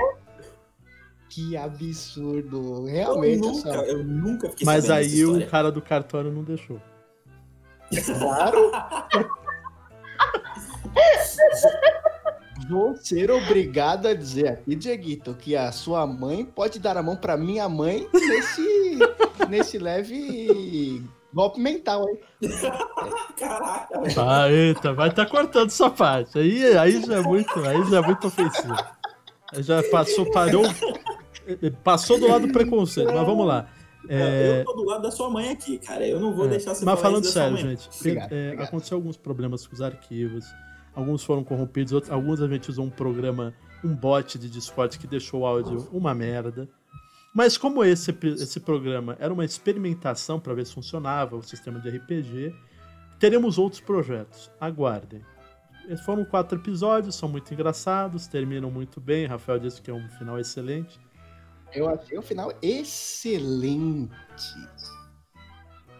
Que 1.31 1.57
absurdo. 1.57 2.79
Eu 2.79 2.85
Realmente, 2.87 3.41
nunca, 3.41 3.69
essa... 3.69 3.85
eu 3.87 4.03
nunca 4.03 4.51
fiquei 4.51 4.67
Mas 4.67 4.91
aí 4.91 5.25
o 5.25 5.47
cara 5.47 5.71
do 5.71 5.81
cartório 5.81 6.33
não 6.33 6.43
deixou. 6.43 6.81
Claro. 8.19 8.73
Vou 12.69 12.97
ser 12.97 13.31
obrigado 13.31 14.07
a 14.07 14.15
dizer 14.15 14.49
aqui, 14.49 14.75
Dieguito, 14.75 15.35
que 15.35 15.57
a 15.57 15.73
sua 15.73 16.07
mãe 16.07 16.45
pode 16.45 16.79
dar 16.79 16.97
a 16.97 17.03
mão 17.03 17.17
pra 17.17 17.37
minha 17.37 17.69
mãe 17.69 18.07
nesse, 18.13 18.99
nesse 19.49 19.79
leve 19.79 21.03
golpe 21.33 21.61
mental, 21.61 22.05
hein? 22.09 22.19
Caraca, 23.37 24.01
Ah, 24.17 24.51
eita, 24.51 24.93
vai 24.93 25.09
estar 25.09 25.27
cortando 25.27 25.69
essa 25.69 25.89
parte. 25.91 26.39
Aí, 26.39 26.77
aí 26.77 27.03
já 27.05 27.17
é 27.17 27.21
muito, 27.23 27.59
aí 27.61 27.85
já 27.91 27.99
é 27.99 28.03
muito 28.03 28.27
ofensivo. 28.27 28.75
Aí 29.55 29.63
Já 29.63 29.83
passou, 29.91 30.31
parou, 30.31 30.65
passou 31.83 32.19
do 32.19 32.29
lado 32.29 32.47
do 32.47 32.53
preconceito. 32.53 33.13
Mas 33.13 33.27
vamos 33.27 33.47
lá. 33.47 33.67
É, 34.09 34.61
Eu 34.61 34.65
tô 34.65 34.73
do 34.75 34.85
lado 34.85 35.03
da 35.03 35.11
sua 35.11 35.29
mãe 35.31 35.51
aqui, 35.51 35.79
cara. 35.79 36.07
Eu 36.07 36.21
não 36.21 36.35
vou 36.35 36.47
É, 36.47 36.49
deixar 36.49 36.75
você 36.75 36.85
Mas 36.85 36.95
falar 36.99 37.11
falando 37.11 37.25
isso 37.25 37.35
da 37.35 37.41
sua 37.41 37.51
sério, 37.57 37.67
mãe. 37.67 37.77
gente, 37.77 37.89
Obrigado, 37.99 38.33
é, 38.33 38.45
obrigado. 38.47 38.67
aconteceu 38.69 38.97
alguns 38.97 39.17
problemas 39.17 39.67
com 39.67 39.75
os 39.75 39.81
arquivos. 39.83 40.45
Alguns 40.99 41.23
foram 41.23 41.45
corrompidos, 41.45 41.93
outros, 41.93 42.13
alguns 42.13 42.43
a 42.43 42.49
gente 42.49 42.69
usou 42.69 42.85
um 42.85 42.91
programa, 42.91 43.55
um 43.85 43.95
bot 43.95 44.37
de 44.37 44.51
Discord 44.51 44.99
que 44.99 45.07
deixou 45.07 45.43
o 45.43 45.47
áudio 45.47 45.89
uma 45.93 46.13
merda. 46.13 46.69
Mas 47.33 47.57
como 47.57 47.85
esse, 47.85 48.11
esse 48.25 48.59
programa 48.59 49.17
era 49.21 49.33
uma 49.33 49.45
experimentação 49.45 50.41
para 50.41 50.55
ver 50.55 50.67
se 50.67 50.75
funcionava 50.75 51.37
o 51.37 51.43
sistema 51.45 51.79
de 51.79 51.89
RPG, 51.89 52.53
teremos 53.17 53.59
outros 53.59 53.81
projetos. 53.81 54.51
Aguardem. 54.61 55.23
Foram 56.05 56.25
quatro 56.25 56.59
episódios, 56.59 57.15
são 57.15 57.29
muito 57.29 57.55
engraçados, 57.55 58.27
terminam 58.27 58.69
muito 58.69 59.01
bem. 59.01 59.25
Rafael 59.25 59.61
disse 59.61 59.81
que 59.81 59.93
é 59.93 59.95
um 59.95 60.09
final 60.09 60.37
excelente. 60.37 60.99
Eu 61.73 61.89
achei 61.89 62.19
o 62.19 62.23
final 62.23 62.53
excelente. 62.61 64.11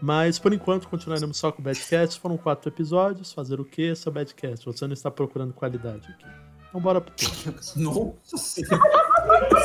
Mas 0.01 0.39
por 0.39 0.53
enquanto 0.53 0.87
continuaremos 0.87 1.37
só 1.37 1.51
com 1.51 1.61
o 1.61 1.65
Badcast. 1.65 2.19
Foram 2.19 2.37
quatro 2.37 2.69
episódios. 2.69 3.33
Fazer 3.33 3.59
o 3.59 3.65
que, 3.65 3.93
seu 3.95 4.11
Badcast? 4.11 4.65
Você 4.65 4.87
não 4.87 4.93
está 4.93 5.11
procurando 5.11 5.53
qualidade 5.53 6.07
aqui. 6.11 6.25
Então 6.69 6.79
bora 6.79 7.01
pro. 7.01 7.13
Nossa 7.75 8.37
senhora. 8.37 8.79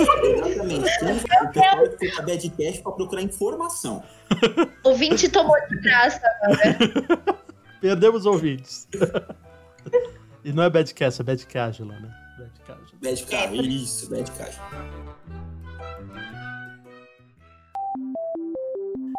Exatamente. 0.01 0.81
O 0.81 1.53
pessoal 1.53 1.87
fica 1.99 2.23
Badcast 2.23 2.83
pra 2.83 2.93
procurar 2.93 3.23
informação. 3.23 4.03
O 4.85 4.95
20 4.95 5.31
tomou 5.31 5.57
de 5.69 5.81
graça. 5.81 6.21
Perdemos 7.81 8.27
ouvintes. 8.27 8.87
e 10.45 10.53
não 10.53 10.63
é 10.63 10.69
Badcast, 10.71 11.21
é 11.21 11.25
Badcagula, 11.25 11.99
né? 12.01 12.15
Badcagula. 12.39 12.89
Badcast, 13.01 13.69
isso, 13.69 14.11
Badcast. 14.11 14.61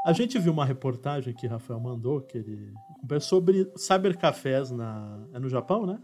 A 0.05 0.13
gente 0.13 0.37
viu 0.37 0.53
uma 0.53 0.63
reportagem 0.65 1.33
que 1.33 1.47
Rafael 1.47 1.79
mandou, 1.79 2.21
que 2.21 2.37
ele 2.37 2.71
é 3.11 3.19
sobre 3.19 3.71
cybercafés 3.75 4.69
na 4.71 5.19
é 5.33 5.39
no 5.39 5.49
Japão, 5.49 5.85
né? 5.85 5.99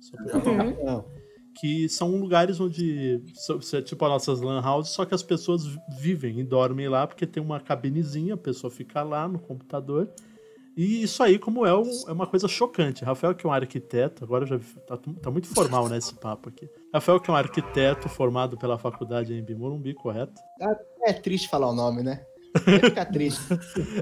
Sobre- 0.00 0.84
Não. 0.84 1.04
que 1.58 1.88
são 1.88 2.10
lugares 2.16 2.60
onde 2.60 3.22
tipo 3.84 4.04
as 4.04 4.10
nossas 4.10 4.40
lan 4.40 4.60
houses, 4.60 4.92
só 4.92 5.04
que 5.06 5.14
as 5.14 5.22
pessoas 5.22 5.64
vi- 5.64 5.78
vivem 5.98 6.40
e 6.40 6.44
dormem 6.44 6.88
lá 6.88 7.06
porque 7.06 7.26
tem 7.26 7.42
uma 7.42 7.58
cabinezinha, 7.60 8.34
a 8.34 8.36
pessoa 8.36 8.70
fica 8.70 9.02
lá 9.02 9.26
no 9.26 9.38
computador. 9.38 10.10
E 10.76 11.02
isso 11.02 11.22
aí, 11.22 11.38
como 11.38 11.64
é, 11.64 11.74
um- 11.74 12.08
é 12.08 12.12
uma 12.12 12.26
coisa 12.26 12.46
chocante. 12.46 13.02
Rafael, 13.04 13.34
que 13.34 13.46
é 13.46 13.48
um 13.48 13.52
arquiteto, 13.52 14.22
agora 14.22 14.44
já 14.44 14.58
tá, 14.86 14.98
tá 15.22 15.30
muito 15.30 15.48
formal 15.48 15.88
né, 15.88 15.96
esse 15.96 16.14
papo 16.14 16.50
aqui. 16.50 16.68
Rafael, 16.92 17.18
que 17.18 17.30
é 17.30 17.32
um 17.32 17.36
arquiteto 17.36 18.08
formado 18.10 18.58
pela 18.58 18.76
faculdade 18.76 19.32
em 19.32 19.54
Morumbi, 19.54 19.94
correto? 19.94 20.34
É 21.06 21.12
triste 21.14 21.48
falar 21.48 21.70
o 21.70 21.74
nome, 21.74 22.02
né? 22.02 22.22
Ficar 22.58 23.04
triste. 23.06 23.40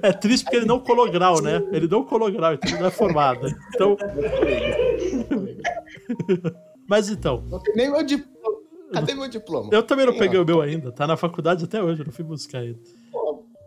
É 0.02 0.12
triste 0.12 0.44
porque 0.44 0.56
ele 0.56 0.66
não 0.66 0.80
colou 0.80 1.10
grau, 1.10 1.40
né? 1.42 1.62
Ele 1.72 1.86
não 1.88 2.04
colou 2.04 2.30
grau, 2.30 2.54
então 2.54 2.70
ele 2.70 2.80
não 2.80 2.86
é 2.86 2.90
formado. 2.90 3.46
Então, 3.74 3.96
mas 6.88 7.08
então, 7.08 7.42
Não 7.48 7.60
tem 7.60 7.74
nem 7.76 7.90
meu 7.90 8.02
diploma. 8.04 8.34
Cadê 8.92 9.14
meu 9.14 9.28
diploma? 9.28 9.70
eu 9.72 9.82
também 9.82 10.06
não 10.06 10.12
Tem, 10.12 10.22
peguei 10.22 10.38
ó. 10.38 10.42
o 10.42 10.46
meu 10.46 10.60
ainda. 10.60 10.92
Tá 10.92 11.06
na 11.06 11.16
faculdade 11.16 11.64
até 11.64 11.82
hoje, 11.82 12.00
eu 12.02 12.06
não 12.06 12.12
fui 12.12 12.24
buscar 12.24 12.58
ainda. 12.58 12.78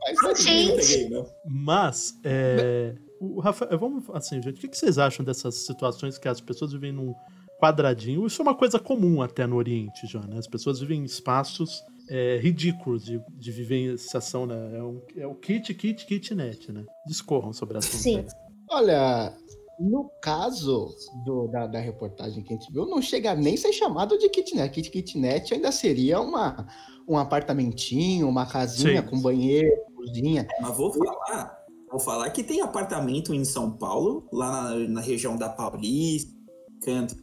Mas 0.02 0.24
Eu 0.24 0.36
Gente. 0.36 0.76
peguei, 0.78 1.10
né? 1.10 1.26
Mas, 1.46 2.14
é, 2.24 2.96
o 3.20 3.40
Rafael, 3.42 3.78
vamos 3.78 4.04
assim, 4.14 4.42
gente, 4.42 4.58
o 4.58 4.62
que 4.62 4.68
que 4.70 4.78
vocês 4.78 4.98
acham 4.98 5.26
dessas 5.26 5.66
situações 5.66 6.18
que 6.18 6.30
as 6.30 6.40
pessoas 6.40 6.72
vivem 6.72 6.94
num 6.94 7.14
quadradinho? 7.60 8.26
Isso 8.26 8.42
é 8.42 8.44
uma 8.44 8.56
coisa 8.56 8.80
comum 8.80 9.22
até 9.22 9.46
no 9.46 9.58
Oriente 9.58 10.08
já, 10.08 10.22
né? 10.22 10.38
As 10.38 10.48
pessoas 10.48 10.80
vivem 10.80 11.02
em 11.02 11.04
espaços 11.04 11.82
é, 12.10 12.38
ridículos 12.38 13.04
de, 13.04 13.22
de 13.30 13.52
vivenciação, 13.52 14.46
né? 14.46 14.78
É, 14.78 14.84
um, 14.84 15.02
é 15.18 15.28
o 15.28 15.36
kit, 15.36 15.74
kit, 15.74 16.06
kitnet, 16.06 16.72
né? 16.72 16.86
Discorram 17.06 17.54
sobre 17.54 17.78
a. 17.78 17.82
Sim. 17.82 18.20
aí. 18.20 18.28
Olha, 18.70 19.36
no 19.80 20.10
caso 20.22 20.90
do- 21.26 21.48
da, 21.48 21.68
da 21.68 21.80
reportagem 21.80 22.44
que 22.44 22.54
a 22.54 22.58
gente 22.58 22.72
viu, 22.72 22.86
não 22.86 23.02
chega 23.02 23.36
nem 23.36 23.56
a 23.56 23.58
ser 23.58 23.74
chamado 23.74 24.18
de 24.18 24.30
kitnet. 24.30 24.74
Kit 24.74 24.90
kitnet 24.90 25.54
ainda 25.54 25.72
seria 25.72 26.20
uma, 26.20 26.68
um 27.08 27.18
apartamentinho, 27.18 28.28
uma 28.28 28.46
casinha 28.46 29.02
Sim. 29.02 29.08
com 29.08 29.22
banheiro, 29.22 29.72
cozinha. 29.96 30.48
Mas 30.62 30.76
vou 30.78 30.92
falar, 30.94 31.58
vou 31.90 32.00
falar 32.00 32.30
que 32.32 32.44
tem 32.44 32.62
apartamento 32.62 33.34
em 33.34 33.46
São 33.46 33.72
Paulo, 33.72 34.28
lá 34.32 34.72
na, 34.72 34.76
na 34.90 35.02
região 35.02 35.36
da 35.38 35.50
Paulista, 35.50 36.34
canto. 36.82 37.16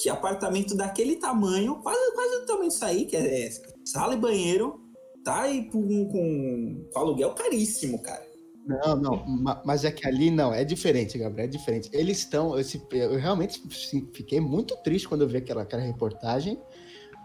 Que 0.00 0.08
apartamento 0.08 0.76
daquele 0.76 1.16
tamanho, 1.16 1.76
quase, 1.76 2.12
quase 2.14 2.40
do 2.40 2.46
tamanho 2.46 2.68
disso 2.68 2.84
aí, 2.84 3.06
que 3.06 3.16
é, 3.16 3.46
é 3.46 3.50
sala 3.84 4.14
e 4.14 4.18
banheiro, 4.18 4.80
tá? 5.24 5.48
E 5.48 5.64
com, 5.70 6.08
com, 6.08 6.88
aluguel 6.94 7.34
caríssimo, 7.34 8.00
cara. 8.02 8.24
Não, 8.66 8.96
não, 8.96 9.26
ma- 9.26 9.60
mas 9.64 9.84
é 9.84 9.90
que 9.90 10.06
ali 10.08 10.30
não, 10.30 10.52
é 10.52 10.64
diferente, 10.64 11.18
Gabriel, 11.18 11.44
é 11.46 11.50
diferente. 11.50 11.90
Eles 11.92 12.18
estão, 12.18 12.58
esse- 12.58 12.82
eu 12.92 13.18
realmente 13.18 13.62
fiquei 14.14 14.40
muito 14.40 14.74
triste 14.78 15.06
quando 15.06 15.20
eu 15.20 15.28
vi 15.28 15.36
aquela, 15.36 15.62
aquela 15.62 15.82
reportagem, 15.82 16.58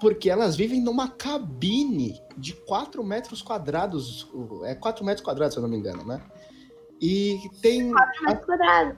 porque 0.02 0.30
elas 0.30 0.56
vivem 0.58 0.82
numa 0.82 1.08
cabine 1.08 2.20
de 2.38 2.54
4 2.54 3.02
metros 3.04 3.42
quadrados, 3.42 4.28
é 4.66 4.76
4 4.76 5.06
metros 5.06 5.24
quadrados, 5.24 5.54
se 5.54 5.60
eu 5.60 5.64
não 5.64 5.70
me 5.70 5.78
engano, 5.78 6.06
né? 6.06 6.22
E 7.02 7.38
tem, 7.62 7.84
Metro 8.26 8.46
quadrado. 8.46 8.98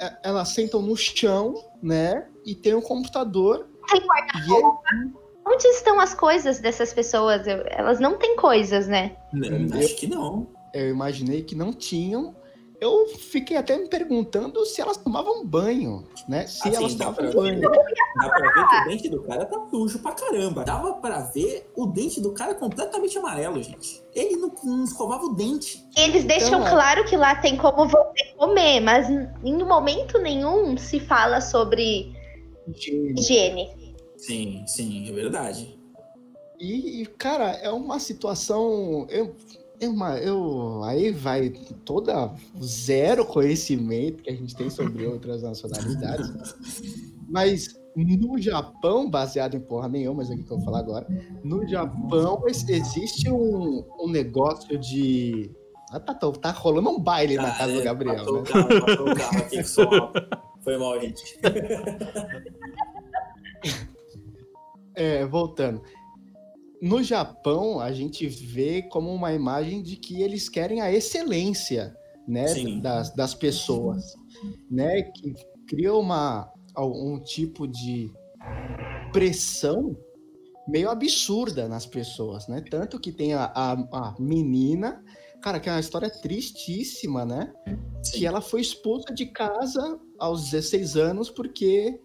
é- 0.00 0.16
elas 0.22 0.48
sentam 0.48 0.80
no 0.80 0.96
chão, 0.96 1.54
né? 1.82 2.26
E 2.44 2.54
tem 2.54 2.74
um 2.74 2.80
computador. 2.80 3.68
Tem 3.90 4.00
é- 4.00 5.23
Onde 5.46 5.66
estão 5.68 6.00
as 6.00 6.14
coisas 6.14 6.58
dessas 6.58 6.92
pessoas? 6.94 7.46
Eu- 7.46 7.64
elas 7.66 8.00
não 8.00 8.16
têm 8.18 8.36
coisas, 8.36 8.86
né? 8.88 9.16
Não, 9.32 9.78
Acho 9.78 9.96
que 9.96 10.06
não. 10.06 10.46
eu 10.72 10.88
imaginei 10.90 11.42
que 11.42 11.54
não 11.54 11.72
tinham. 11.72 12.34
Eu 12.80 13.06
fiquei 13.08 13.56
até 13.56 13.78
me 13.78 13.88
perguntando 13.88 14.64
se 14.66 14.80
elas 14.80 14.96
tomavam 14.96 15.46
banho, 15.46 16.06
né? 16.28 16.46
Se 16.46 16.68
Assim, 16.68 16.76
elas 16.76 16.94
tomavam 16.94 17.14
pra 17.14 17.30
banho. 17.32 17.60
Dá 17.60 17.70
pra 18.28 18.50
ver 18.50 18.52
que 18.52 18.74
o 18.74 18.84
dente 18.90 19.08
do 19.08 19.22
cara 19.22 19.44
tá 19.46 19.66
sujo 19.70 19.98
pra 20.00 20.12
caramba. 20.12 20.64
Dava 20.64 20.92
pra 20.94 21.20
ver 21.20 21.70
o 21.76 21.86
dente 21.86 22.20
do 22.20 22.32
cara 22.32 22.54
completamente 22.54 23.16
amarelo, 23.16 23.62
gente. 23.62 24.02
Ele 24.14 24.36
não, 24.36 24.52
não 24.64 24.84
escovava 24.84 25.24
o 25.24 25.34
dente. 25.34 25.82
Eles 25.96 26.24
deixam 26.24 26.60
Então, 26.60 26.70
claro 26.70 27.04
que 27.04 27.16
lá 27.16 27.36
tem 27.36 27.56
como 27.56 27.86
você 27.88 28.24
comer, 28.36 28.80
mas 28.80 29.08
em 29.08 29.62
momento 29.64 30.18
nenhum 30.18 30.76
se 30.76 31.00
fala 31.00 31.40
sobre 31.40 32.12
Higiene. 32.68 33.20
higiene. 33.20 33.83
Sim, 34.26 34.64
sim, 34.66 35.08
é 35.08 35.12
verdade. 35.12 35.78
E, 36.58 37.02
e, 37.02 37.06
cara, 37.06 37.50
é 37.56 37.70
uma 37.70 37.98
situação. 37.98 39.06
Eu, 39.10 39.34
é 39.80 39.88
uma, 39.88 40.16
eu, 40.18 40.82
aí 40.84 41.10
vai 41.10 41.50
toda 41.84 42.32
zero 42.62 43.26
conhecimento 43.26 44.22
que 44.22 44.30
a 44.30 44.34
gente 44.34 44.54
tem 44.56 44.70
sobre 44.70 45.04
outras 45.06 45.42
nacionalidades. 45.42 46.30
Mas 47.28 47.66
No 47.96 48.38
Japão, 48.40 49.10
baseado 49.10 49.54
em 49.56 49.60
porra 49.60 49.88
nenhuma, 49.88 50.18
mas 50.18 50.30
é 50.30 50.34
o 50.34 50.38
que 50.38 50.44
eu 50.50 50.56
vou 50.56 50.64
falar 50.64 50.78
agora. 50.80 51.06
No 51.44 51.66
Japão 51.68 52.42
ex- 52.46 52.68
existe 52.68 53.30
um, 53.30 53.84
um 54.00 54.08
negócio 54.08 54.78
de. 54.78 55.50
Ah, 55.90 56.00
tá, 56.00 56.14
tá, 56.14 56.30
tá 56.32 56.50
rolando 56.50 56.88
um 56.90 56.98
baile 56.98 57.36
na 57.36 57.50
Ah, 57.50 57.58
casa 57.58 57.72
é, 57.72 57.76
do 57.76 57.84
Gabriel, 57.84 58.24
né? 58.24 58.40
o 58.40 58.42
carro, 58.42 59.10
o 59.10 59.14
carro 59.14 59.38
aqui. 59.38 59.62
Foi 60.62 60.78
mal, 60.78 60.98
gente. 61.00 61.22
É, 64.94 65.24
voltando. 65.26 65.82
No 66.80 67.02
Japão, 67.02 67.80
a 67.80 67.92
gente 67.92 68.26
vê 68.26 68.82
como 68.82 69.12
uma 69.12 69.32
imagem 69.32 69.82
de 69.82 69.96
que 69.96 70.22
eles 70.22 70.48
querem 70.48 70.80
a 70.80 70.92
excelência, 70.92 71.96
né, 72.26 72.48
Sim. 72.48 72.80
das, 72.80 73.14
das 73.14 73.34
pessoas, 73.34 74.14
né, 74.70 75.02
que 75.02 75.34
cria 75.66 75.94
uma 75.94 76.50
um 76.76 77.20
tipo 77.20 77.68
de 77.68 78.12
pressão 79.12 79.96
meio 80.66 80.90
absurda 80.90 81.68
nas 81.68 81.86
pessoas, 81.86 82.48
né? 82.48 82.64
Tanto 82.68 82.98
que 82.98 83.12
tem 83.12 83.32
a, 83.32 83.44
a, 83.44 83.72
a 83.72 84.16
menina, 84.18 85.04
cara, 85.40 85.60
que 85.60 85.68
é 85.68 85.72
uma 85.72 85.80
história 85.80 86.10
tristíssima, 86.10 87.24
né? 87.24 87.52
que 88.12 88.26
ela 88.26 88.40
foi 88.40 88.60
expulsa 88.60 89.14
de 89.14 89.26
casa 89.26 89.98
aos 90.18 90.50
16 90.50 90.96
anos 90.96 91.30
porque 91.30 92.00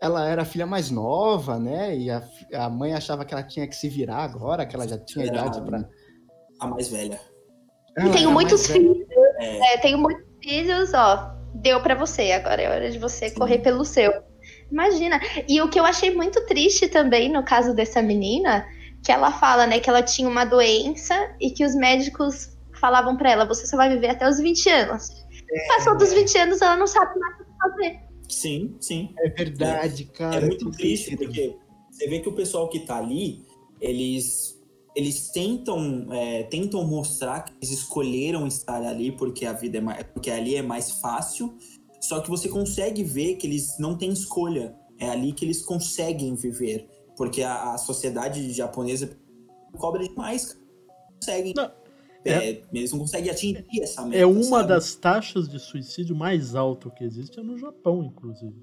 ela 0.00 0.28
era 0.28 0.42
a 0.42 0.44
filha 0.44 0.66
mais 0.66 0.90
nova, 0.90 1.58
né? 1.58 1.96
E 1.96 2.10
a, 2.10 2.22
a 2.54 2.70
mãe 2.70 2.94
achava 2.94 3.24
que 3.24 3.34
ela 3.34 3.42
tinha 3.42 3.66
que 3.66 3.74
se 3.76 3.88
virar 3.88 4.22
agora, 4.24 4.64
que 4.66 4.74
ela 4.76 4.86
já 4.86 4.98
tinha 4.98 5.26
Era- 5.26 5.34
idade 5.40 5.60
pra. 5.62 5.84
A 6.60 6.66
mais 6.66 6.88
velha. 6.88 7.20
E 7.96 8.00
Ela 8.02 8.10
tenho 8.12 8.24
era 8.26 8.30
muitos 8.30 8.66
filhos. 8.66 8.96
É, 9.38 9.74
É, 9.74 9.78
tenho 9.78 9.98
muitos 9.98 10.24
filhos, 10.42 10.92
ó. 10.94 11.34
Deu 11.54 11.80
pra 11.80 11.94
você, 11.94 12.30
agora 12.32 12.62
é 12.62 12.68
hora 12.70 12.90
de 12.90 12.98
você 12.98 13.28
Sim. 13.30 13.36
correr 13.36 13.58
pelo 13.58 13.84
seu. 13.84 14.12
Imagina. 14.70 15.20
E 15.48 15.60
o 15.60 15.68
que 15.68 15.78
eu 15.80 15.84
achei 15.84 16.14
muito 16.14 16.44
triste 16.46 16.88
também 16.88 17.28
no 17.30 17.42
caso 17.44 17.74
dessa 17.74 18.00
menina, 18.02 18.66
que 19.04 19.10
ela 19.10 19.32
fala, 19.32 19.66
né, 19.66 19.80
que 19.80 19.88
ela 19.88 20.02
tinha 20.02 20.28
uma 20.28 20.44
doença 20.44 21.14
e 21.40 21.50
que 21.50 21.64
os 21.64 21.74
médicos 21.74 22.56
falavam 22.80 23.16
pra 23.16 23.30
ela, 23.32 23.44
você 23.46 23.66
só 23.66 23.76
vai 23.76 23.88
viver 23.88 24.10
até 24.10 24.28
os 24.28 24.38
20 24.38 24.68
anos. 24.68 25.08
Passou 25.68 25.96
dos 25.96 26.12
20 26.12 26.38
anos, 26.38 26.60
ela 26.62 26.76
não 26.76 26.86
sabe 26.86 27.18
mais 27.18 27.34
o 27.40 27.44
que 27.44 27.50
fazer. 27.60 27.98
Sim, 28.28 28.76
sim. 28.80 29.14
É 29.18 29.28
verdade, 29.28 30.04
cara. 30.04 30.44
É 30.44 30.46
muito 30.46 30.70
triste, 30.70 31.16
porque 31.16 31.56
você 31.90 32.06
vê 32.08 32.20
que 32.20 32.28
o 32.28 32.32
pessoal 32.32 32.68
que 32.68 32.80
tá 32.80 32.98
ali, 32.98 33.44
eles, 33.80 34.60
eles 34.94 35.30
tentam, 35.30 36.12
é, 36.12 36.44
tentam 36.44 36.84
mostrar 36.86 37.44
que 37.44 37.52
eles 37.60 37.70
escolheram 37.70 38.46
estar 38.46 38.82
ali 38.82 39.10
porque 39.12 39.44
a 39.44 39.52
vida 39.52 39.78
é 39.78 39.80
mais, 39.80 40.02
porque 40.04 40.30
ali 40.30 40.54
é 40.54 40.62
mais 40.62 40.92
fácil. 40.92 41.56
Só 42.00 42.20
que 42.20 42.30
você 42.30 42.48
consegue 42.48 43.02
ver 43.02 43.34
que 43.36 43.46
eles 43.46 43.78
não 43.78 43.96
têm 43.96 44.12
escolha. 44.12 44.76
É 45.00 45.08
ali 45.08 45.32
que 45.32 45.44
eles 45.44 45.62
conseguem 45.62 46.34
viver. 46.34 46.88
Porque 47.16 47.42
a, 47.42 47.74
a 47.74 47.78
sociedade 47.78 48.52
japonesa 48.52 49.16
cobra 49.76 50.06
demais, 50.06 50.46
cara. 50.46 50.60
Não 50.60 51.14
Conseguem. 51.14 51.54
Não, 51.56 51.70
É, 52.24 52.60
Eles 52.72 52.92
não 52.92 52.98
conseguem 52.98 53.30
atingir 53.30 53.64
essa 53.80 54.04
meta. 54.04 54.20
É 54.22 54.26
uma 54.26 54.42
sabe? 54.42 54.68
das 54.68 54.94
taxas 54.96 55.48
de 55.48 55.58
suicídio 55.58 56.14
mais 56.16 56.54
altas 56.54 56.92
que 56.94 57.04
existe, 57.04 57.38
é 57.38 57.42
no 57.42 57.56
Japão, 57.56 58.02
inclusive. 58.02 58.54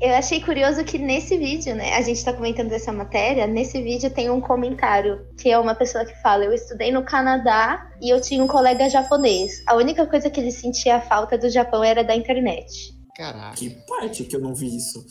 Eu 0.00 0.14
achei 0.14 0.40
curioso 0.40 0.84
que 0.84 0.98
nesse 0.98 1.36
vídeo, 1.36 1.74
né, 1.74 1.94
a 1.94 2.02
gente 2.02 2.24
tá 2.24 2.32
comentando 2.32 2.68
dessa 2.68 2.92
matéria, 2.92 3.46
nesse 3.46 3.82
vídeo 3.82 4.10
tem 4.10 4.30
um 4.30 4.40
comentário, 4.40 5.26
que 5.38 5.50
é 5.50 5.58
uma 5.58 5.74
pessoa 5.74 6.04
que 6.04 6.14
fala, 6.22 6.44
eu 6.44 6.52
estudei 6.52 6.92
no 6.92 7.04
Canadá 7.04 7.90
e 8.00 8.10
eu 8.10 8.20
tinha 8.20 8.42
um 8.42 8.46
colega 8.48 8.88
japonês. 8.88 9.62
A 9.66 9.76
única 9.76 10.06
coisa 10.06 10.30
que 10.30 10.40
ele 10.40 10.52
sentia 10.52 11.00
falta 11.00 11.36
do 11.36 11.48
Japão 11.50 11.82
era 11.84 12.02
da 12.04 12.14
internet. 12.14 12.94
Caraca. 13.16 13.56
Que 13.56 13.70
parte 13.86 14.24
que 14.24 14.36
eu 14.36 14.40
não 14.40 14.54
vi 14.54 14.76
isso? 14.76 15.04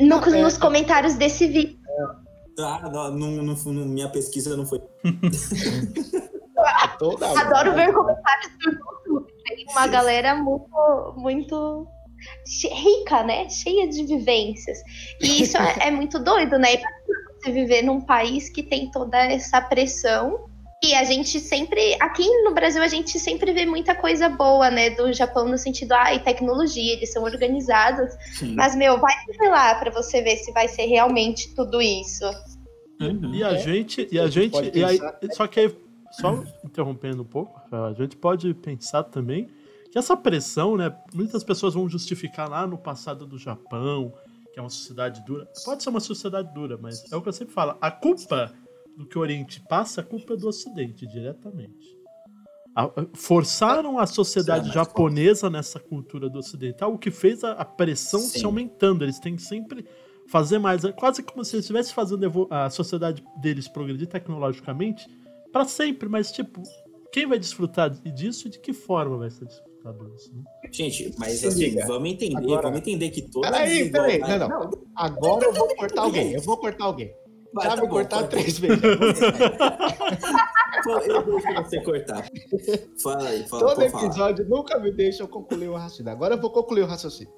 No- 0.00 0.16
É. 0.16 0.42
nos 0.42 0.58
comentários 0.58 1.14
desse 1.14 1.46
vídeo. 1.46 1.78
Ah, 2.58 2.90
não- 3.10 3.30
não- 3.42 3.54
não- 3.54 3.86
minha 3.86 4.08
pesquisa 4.08 4.56
não 4.56 4.66
foi. 4.66 4.80
Toda 6.98 7.26
Adoro 7.40 7.74
ver 7.74 7.92
comentários 7.92 8.52
do 8.58 8.70
YouTube. 8.70 9.32
Tem 9.44 9.66
uma 9.70 9.86
galera 9.86 10.34
muito, 10.34 11.14
muito 11.16 11.86
rica, 12.70 13.22
né? 13.22 13.48
Cheia 13.48 13.88
de 13.88 14.04
vivências. 14.04 14.78
E 15.20 15.42
isso 15.42 15.56
é, 15.56 15.88
é 15.88 15.90
muito 15.90 16.18
doido, 16.18 16.58
né? 16.58 16.68
Você 17.42 17.52
viver 17.52 17.82
num 17.82 18.00
país 18.00 18.48
que 18.48 18.62
tem 18.62 18.90
toda 18.90 19.16
essa 19.18 19.60
pressão. 19.60 20.46
E 20.84 20.94
a 20.94 21.04
gente 21.04 21.40
sempre, 21.40 21.96
aqui 22.00 22.28
no 22.42 22.52
Brasil, 22.52 22.82
a 22.82 22.88
gente 22.88 23.18
sempre 23.18 23.52
vê 23.52 23.64
muita 23.64 23.94
coisa 23.94 24.28
boa, 24.28 24.70
né? 24.70 24.90
Do 24.90 25.12
Japão, 25.12 25.48
no 25.48 25.56
sentido, 25.56 25.92
ai, 25.92 26.18
tecnologia, 26.18 26.92
eles 26.92 27.12
são 27.12 27.22
organizados. 27.24 28.12
Sim. 28.34 28.54
Mas, 28.54 28.76
meu, 28.76 28.98
vai 29.00 29.14
lá 29.48 29.74
pra 29.76 29.90
você 29.90 30.20
ver 30.22 30.36
se 30.36 30.52
vai 30.52 30.68
ser 30.68 30.84
realmente 30.86 31.54
tudo 31.54 31.80
isso. 31.80 32.24
Uhum. 33.00 33.34
E 33.34 33.42
a 33.42 33.52
É. 33.52 33.58
gente. 33.58 34.06
E 34.10 34.18
a 34.18 34.26
gente. 34.28 34.70
E 34.74 34.84
aí, 34.84 34.98
só 35.32 35.46
que 35.46 35.60
aí, 35.60 35.76
só 36.12 36.42
interrompendo 36.64 37.22
um 37.22 37.26
pouco, 37.26 37.58
Rafael, 37.58 37.84
a 37.86 37.92
gente 37.92 38.16
pode 38.16 38.52
pensar 38.54 39.04
também 39.04 39.48
que 39.90 39.98
essa 39.98 40.16
pressão, 40.16 40.76
né? 40.76 40.94
Muitas 41.14 41.42
pessoas 41.44 41.74
vão 41.74 41.88
justificar 41.88 42.48
lá 42.48 42.66
no 42.66 42.76
passado 42.78 43.26
do 43.26 43.38
Japão, 43.38 44.12
que 44.52 44.58
é 44.58 44.62
uma 44.62 44.68
sociedade 44.70 45.24
dura. 45.24 45.46
Pode 45.64 45.82
ser 45.82 45.88
uma 45.90 46.00
sociedade 46.00 46.52
dura, 46.54 46.78
mas 46.80 47.10
é 47.12 47.16
o 47.16 47.22
que 47.22 47.28
eu 47.28 47.32
sempre 47.32 47.54
falo. 47.54 47.76
A 47.80 47.90
culpa 47.90 48.52
do 48.96 49.06
que 49.06 49.18
o 49.18 49.20
Oriente 49.20 49.60
passa, 49.68 50.00
a 50.00 50.04
culpa 50.04 50.34
é 50.34 50.36
do 50.36 50.48
Ocidente, 50.48 51.06
diretamente. 51.06 51.96
A- 52.74 52.90
Forçaram 53.14 53.98
a 53.98 54.06
sociedade 54.06 54.70
japonesa 54.72 55.48
nessa 55.48 55.78
cultura 55.80 56.28
do 56.28 56.38
ocidental, 56.38 56.92
o 56.92 56.98
que 56.98 57.10
fez 57.10 57.42
a, 57.44 57.52
a 57.52 57.64
pressão 57.64 58.20
se 58.20 58.40
Sim. 58.40 58.44
aumentando. 58.46 59.02
Eles 59.04 59.18
têm 59.18 59.34
que 59.36 59.42
sempre 59.42 59.86
fazer 60.28 60.58
mais. 60.58 60.84
É 60.84 60.92
quase 60.92 61.22
como 61.22 61.44
se 61.44 61.56
eles 61.56 61.64
estivessem 61.64 61.94
fazendo 61.94 62.46
a 62.50 62.68
sociedade 62.68 63.24
deles 63.40 63.68
progredir 63.68 64.08
tecnologicamente 64.08 65.06
para 65.56 65.64
sempre. 65.64 66.08
Mas, 66.08 66.30
tipo, 66.32 66.62
quem 67.12 67.26
vai 67.26 67.38
desfrutar 67.38 67.90
disso 67.90 68.46
e 68.48 68.50
de 68.50 68.58
que 68.58 68.72
forma 68.72 69.16
vai 69.16 69.30
ser 69.30 69.46
desfrutado 69.46 70.12
isso? 70.14 70.34
Né? 70.34 70.42
Gente, 70.72 71.14
mas 71.18 71.38
Se 71.38 71.46
assim, 71.46 71.76
vamos 71.86 72.10
entender, 72.10 72.36
Agora- 72.36 72.62
vamos 72.62 72.78
entender 72.80 73.10
que 73.10 73.22
toda 73.22 73.50
Peraí, 73.50 73.90
peraí, 73.90 74.18
desigualdade- 74.20 74.50
não, 74.50 74.60
não. 74.70 74.70
Agora 74.94 75.44
eu 75.46 75.52
vou 75.52 75.68
cortar 75.76 76.02
alguém. 76.02 76.32
Eu 76.32 76.42
vou 76.42 76.56
cortar 76.58 76.84
alguém. 76.84 77.12
Vai, 77.54 77.64
Já 77.70 77.76
tá 77.76 77.82
me 77.82 77.88
pode- 77.88 78.28
três 78.28 78.58
vezes. 78.58 78.80
Eu 80.84 81.24
deixo 81.24 81.54
você 81.54 81.80
cortar. 81.82 82.28
Fala 83.02 83.28
aí, 83.28 83.42
fala, 83.48 83.62
Todo 83.66 83.76
pode 83.76 83.90
falar. 83.90 84.04
episódio 84.06 84.48
nunca 84.48 84.78
me 84.78 84.90
deixa 84.92 85.22
eu 85.22 85.28
concluir 85.28 85.68
o 85.68 85.74
raciocínio. 85.74 86.12
Agora 86.12 86.34
eu 86.34 86.40
vou 86.40 86.50
concluir 86.50 86.82
o 86.82 86.86
raciocínio. 86.86 87.32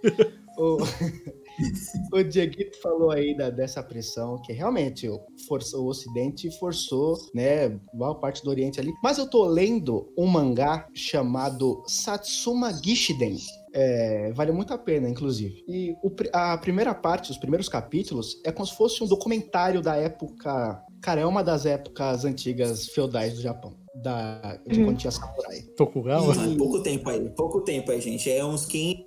o, 0.57 0.79
o 2.13 2.23
Dieguito 2.23 2.81
falou 2.81 3.11
aí 3.11 3.37
da- 3.37 3.51
dessa 3.51 3.83
pressão, 3.83 4.41
que 4.43 4.53
realmente 4.53 5.09
o, 5.09 5.21
forçou, 5.47 5.85
o 5.85 5.89
Ocidente 5.89 6.51
forçou, 6.59 7.17
né, 7.35 7.69
boa 7.93 8.15
parte 8.15 8.43
do 8.43 8.51
Oriente 8.51 8.81
ali. 8.81 8.93
Mas 9.03 9.19
eu 9.19 9.29
tô 9.29 9.45
lendo 9.47 10.13
um 10.17 10.27
mangá 10.27 10.87
chamado 10.95 11.83
Satsuma 11.87 12.73
Gishiden. 12.73 13.37
É, 13.75 14.33
vale 14.33 14.51
muito 14.51 14.73
a 14.73 14.79
pena, 14.79 15.09
inclusive. 15.09 15.63
E 15.69 15.95
o 16.03 16.11
a 16.33 16.57
primeira 16.59 16.95
parte, 16.95 17.31
os 17.31 17.37
primeiros 17.39 17.69
capítulos, 17.69 18.41
é 18.45 18.51
como 18.51 18.67
se 18.67 18.75
fosse 18.75 19.05
um 19.05 19.07
documentário 19.07 19.83
da 19.83 19.95
época. 19.97 20.83
Cara, 21.03 21.21
é 21.21 21.27
uma 21.27 21.43
das 21.45 21.67
épocas 21.67 22.25
antigas 22.25 22.89
feudais 22.89 23.35
do 23.35 23.41
Japão. 23.41 23.75
Da, 23.95 24.59
de 24.67 24.79
Uhum. 24.79 24.85
quando 24.87 24.99
tinha 24.99 25.11
samurai. 25.11 25.63
Tokugawa? 25.77 26.35
Ih, 26.47 26.57
pouco 26.57 26.83
tempo 26.83 27.11
aí, 27.11 27.29
pouco 27.31 27.61
tempo 27.63 27.91
aí, 27.91 28.01
gente. 28.01 28.31
É 28.31 28.45
uns 28.45 28.65
15. 28.65 29.05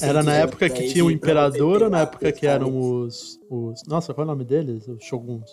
É, 0.00 0.08
Era 0.08 0.22
na 0.22 0.36
época 0.36 0.70
que 0.70 0.88
tinha 0.88 1.04
o 1.04 1.08
você 1.08 1.14
imperador 1.14 1.82
ou 1.82 1.90
na 1.90 2.02
época 2.02 2.32
que 2.32 2.46
eram 2.46 2.78
os, 2.78 3.38
os. 3.50 3.82
Nossa, 3.86 4.14
qual 4.14 4.22
é 4.22 4.28
o 4.28 4.32
nome 4.32 4.44
deles? 4.44 4.88
Os 4.88 5.04
shoguns. 5.04 5.50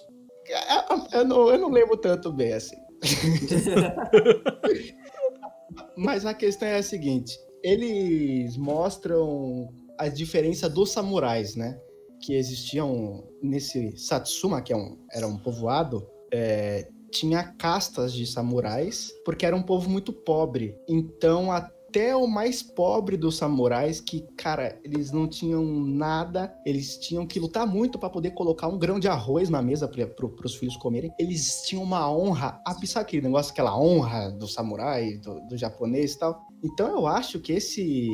Eu 1.12 1.26
não, 1.26 1.50
eu 1.50 1.58
não 1.60 1.70
lembro 1.70 1.98
tanto 1.98 2.32
bem 2.32 2.54
assim. 2.54 2.78
Mas 5.98 6.26
a 6.26 6.34
questão 6.34 6.68
é 6.68 6.78
a 6.78 6.84
seguinte: 6.84 7.38
eles 7.62 8.56
mostram 8.58 9.70
a 9.98 10.08
diferença 10.08 10.70
dos 10.70 10.92
samurais, 10.92 11.56
né? 11.56 11.78
Que 12.22 12.36
existiam 12.36 13.24
nesse 13.42 13.98
Satsuma, 13.98 14.62
que 14.62 14.74
é 14.74 14.76
um, 14.76 14.98
era 15.12 15.28
um 15.28 15.38
povoado, 15.38 16.06
é, 16.32 16.88
tinha 17.12 17.44
castas 17.44 18.14
de 18.14 18.26
samurais, 18.26 19.12
porque 19.26 19.46
era 19.46 19.56
um 19.56 19.64
povo 19.64 19.90
muito 19.90 20.14
pobre. 20.14 20.76
Então, 20.88 21.52
até 21.52 22.16
o 22.16 22.28
mais 22.28 22.62
pobre 22.62 23.18
dos 23.18 23.38
samurais, 23.38 24.00
que, 24.00 24.22
cara, 24.38 24.80
eles 24.84 25.12
não 25.12 25.28
tinham 25.28 25.64
nada, 25.64 26.54
eles 26.66 26.98
tinham 26.98 27.26
que 27.26 27.40
lutar 27.40 27.66
muito 27.66 27.98
para 27.98 28.10
poder 28.10 28.32
colocar 28.32 28.68
um 28.68 28.78
grão 28.78 29.00
de 29.00 29.08
arroz 29.08 29.50
na 29.50 29.62
mesa 29.62 29.88
para 29.88 30.06
pro, 30.06 30.36
os 30.44 30.56
filhos 30.56 30.78
comerem. 30.78 31.12
Eles 31.20 31.64
tinham 31.64 31.84
uma 31.84 32.12
honra, 32.12 32.62
ah, 32.66 32.76
sabe 32.86 33.06
aquele 33.06 33.24
negócio, 33.24 33.52
aquela 33.52 33.78
honra 33.80 34.30
do 34.32 34.48
samurai, 34.48 35.18
do, 35.18 35.40
do 35.48 35.58
japonês 35.58 36.14
e 36.14 36.20
tal. 36.20 36.48
Então, 36.64 36.88
eu 36.90 37.08
acho 37.08 37.40
que 37.40 37.54
esse 37.54 38.08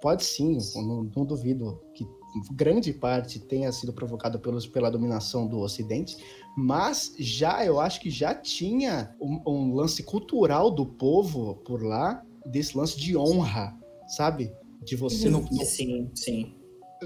pode 0.00 0.24
sim, 0.24 0.58
não, 0.74 1.08
não 1.14 1.24
duvido 1.24 1.80
que 1.94 2.04
grande 2.52 2.92
parte 2.92 3.38
tenha 3.38 3.70
sido 3.72 3.92
provocado 3.92 4.38
pelos, 4.38 4.66
pela 4.66 4.90
dominação 4.90 5.46
do 5.46 5.58
Ocidente, 5.60 6.16
mas 6.56 7.14
já 7.18 7.64
eu 7.64 7.80
acho 7.80 8.00
que 8.00 8.10
já 8.10 8.34
tinha 8.34 9.14
um, 9.20 9.42
um 9.46 9.74
lance 9.74 10.02
cultural 10.02 10.70
do 10.70 10.86
povo 10.86 11.56
por 11.64 11.82
lá, 11.82 12.22
desse 12.46 12.76
lance 12.76 12.98
de 12.98 13.16
honra, 13.16 13.76
sabe? 14.08 14.52
De 14.82 14.96
você 14.96 15.28
não. 15.28 15.46
Sim, 15.64 16.10
sim. 16.14 16.54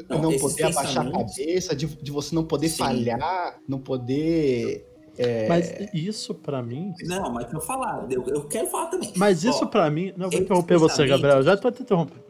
Não, 0.09 0.21
não 0.21 0.39
poder 0.39 0.65
abaixar 0.65 1.07
a 1.07 1.11
cabeça, 1.11 1.75
de, 1.75 1.87
de 1.87 2.11
você 2.11 2.35
não 2.35 2.45
poder 2.45 2.69
Sim. 2.69 2.79
falhar, 2.79 3.59
não 3.67 3.79
poder. 3.79 4.87
é, 5.17 5.49
Mas 5.49 5.73
isso 5.95 6.35
pra 6.35 6.63
mim. 6.63 6.93
Não, 7.05 7.33
mas 7.33 7.51
eu 7.53 7.61
falar. 7.61 8.07
Eu, 8.11 8.23
eu 8.27 8.47
quero 8.47 8.67
falar 8.69 8.87
também. 8.87 9.13
Mas 9.17 9.43
isso 9.43 9.67
pra 9.67 9.91
mim. 9.91 10.13
Não, 10.17 10.29
vou 10.29 10.41
interromper 10.41 10.77
você, 10.77 11.07
Gabriel. 11.07 11.43
Já 11.43 11.57
tô 11.57 11.71
te 11.71 11.83
interrompendo. 11.83 12.25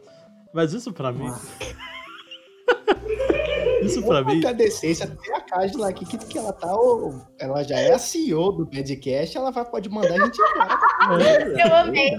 Mas 0.53 0.73
isso 0.73 0.93
pra 0.93 1.11
mim. 1.11 1.29
Isso 3.81 4.03
pra 4.05 4.21
mim. 4.23 4.33
Muita 4.33 4.53
decência, 4.53 5.05
até 5.05 5.35
a 5.35 5.41
Cássio 5.41 5.83
aqui, 5.83 6.05
que, 6.05 6.17
que 6.17 6.37
ela 6.37 6.51
tá. 6.53 6.73
ô, 6.75 7.13
ela 7.39 7.63
já 7.63 7.79
é 7.79 7.93
a 7.93 7.99
CEO 7.99 8.51
do 8.51 8.65
Badcast, 8.65 9.37
ela 9.37 9.51
vai, 9.51 9.65
pode 9.65 9.89
mandar 9.89 10.13
a 10.21 10.25
gente 10.25 10.39
embora. 10.41 11.43
Eu 11.69 11.75
amei. 11.75 12.11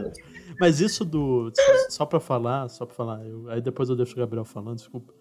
Mas 0.61 0.81
isso 0.81 1.05
do. 1.05 1.53
Só 1.89 2.05
pra 2.05 2.19
falar, 2.21 2.69
só 2.69 2.85
pra 2.85 2.95
falar. 2.95 3.25
eu- 3.25 3.49
aí 3.49 3.61
depois 3.61 3.89
eu 3.89 3.97
deixo 3.97 4.15
o 4.15 4.17
Gabriel 4.17 4.45
falando, 4.45 4.77
desculpa. 4.77 5.13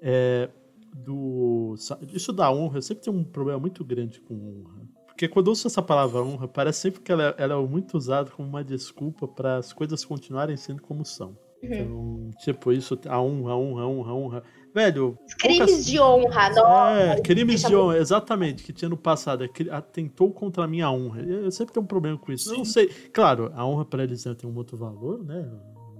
É, 0.00 0.48
do. 0.94 1.74
Isso 2.12 2.32
da 2.32 2.50
honra, 2.52 2.78
eu 2.78 2.82
sempre 2.82 3.02
tenho 3.04 3.16
um 3.16 3.24
problema 3.24 3.58
muito 3.58 3.84
grande 3.84 4.20
com 4.20 4.34
honra. 4.34 4.86
Porque 5.06 5.26
quando 5.28 5.46
eu 5.46 5.52
uso 5.52 5.66
essa 5.66 5.82
palavra 5.82 6.22
honra, 6.22 6.46
parece 6.46 6.80
sempre 6.80 7.00
que 7.00 7.10
ela, 7.10 7.34
ela 7.38 7.54
é 7.54 7.66
muito 7.66 7.96
usada 7.96 8.30
como 8.30 8.46
uma 8.48 8.62
desculpa 8.62 9.26
para 9.26 9.56
as 9.56 9.72
coisas 9.72 10.04
continuarem 10.04 10.56
sendo 10.56 10.82
como 10.82 11.04
são. 11.04 11.36
Então, 11.62 12.30
tipo, 12.38 12.70
isso, 12.70 12.98
a 13.08 13.20
honra, 13.20 13.52
a 13.52 13.56
honra, 13.56 13.82
a 13.82 13.86
honra, 13.88 14.10
a 14.10 14.14
honra. 14.14 14.42
Velho. 14.76 15.18
Os 15.26 15.32
crimes 15.32 15.58
poucas- 15.70 15.86
de 15.86 15.98
honra, 15.98 16.50
não. 16.50 16.86
É, 16.88 17.20
crimes 17.22 17.62
de 17.64 17.74
honra, 17.74 17.96
exatamente, 17.96 18.62
que 18.62 18.74
tinha 18.74 18.90
no 18.90 18.96
passado, 18.96 19.42
é 19.42 19.48
atentou 19.70 20.30
contra 20.30 20.64
a 20.64 20.68
minha 20.68 20.90
honra. 20.90 21.22
Eu 21.22 21.50
sempre 21.50 21.72
tenho 21.72 21.82
um 21.84 21.86
problema 21.86 22.18
com 22.18 22.30
isso. 22.30 22.52
Eu 22.52 22.58
não 22.58 22.64
sei. 22.66 22.88
Claro, 23.10 23.50
a 23.56 23.64
honra 23.66 23.86
para 23.86 24.04
eles 24.04 24.26
né, 24.26 24.34
tem 24.34 24.48
um 24.50 24.54
outro 24.54 24.76
valor, 24.76 25.24
né? 25.24 25.48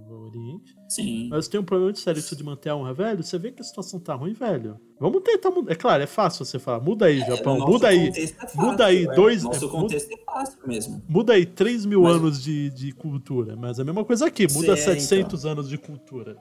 No 0.07 0.25
Oriente. 0.27 0.73
Sim. 0.87 1.27
Mas 1.31 1.47
tem 1.47 1.59
um 1.59 1.63
problema 1.63 1.87
muito 1.87 1.99
sério 1.99 2.19
isso 2.19 2.35
de 2.35 2.43
manter 2.43 2.69
a 2.69 2.75
honra, 2.75 2.93
velho. 2.93 3.23
Você 3.23 3.37
vê 3.39 3.51
que 3.51 3.61
a 3.61 3.65
situação 3.65 3.99
tá 3.99 4.13
ruim, 4.13 4.33
velho. 4.33 4.79
Vamos 4.99 5.23
tentar 5.23 5.49
mudar. 5.49 5.71
É 5.71 5.75
claro, 5.75 6.03
é 6.03 6.07
fácil 6.07 6.45
você 6.45 6.59
falar, 6.59 6.79
muda 6.79 7.07
aí, 7.07 7.19
Japão, 7.21 7.53
No 7.55 7.59
nosso 7.61 7.71
muda 7.73 7.87
aí. 7.87 8.07
é 8.09 8.27
fácil, 8.27 8.61
muda 8.61 8.85
aí, 8.85 9.05
é, 9.05 9.15
dois- 9.15 9.43
Nosso 9.43 9.65
é, 9.65 9.69
contexto 9.69 10.13
é 10.13 10.17
fácil 10.23 10.59
mesmo. 10.67 11.01
Muda 11.09 11.33
aí 11.33 11.47
3 11.47 11.83
mil 11.83 12.03
Mas- 12.03 12.15
anos 12.15 12.43
de, 12.43 12.69
de 12.69 12.91
cultura. 12.91 13.55
Mas 13.57 13.79
é 13.79 13.81
a 13.81 13.85
mesma 13.85 14.05
coisa 14.05 14.27
aqui, 14.27 14.43
muda 14.53 14.77
Sim, 14.77 14.83
é, 14.91 14.95
700 14.99 15.45
anos 15.47 15.67
de 15.67 15.77
cultura. 15.79 16.37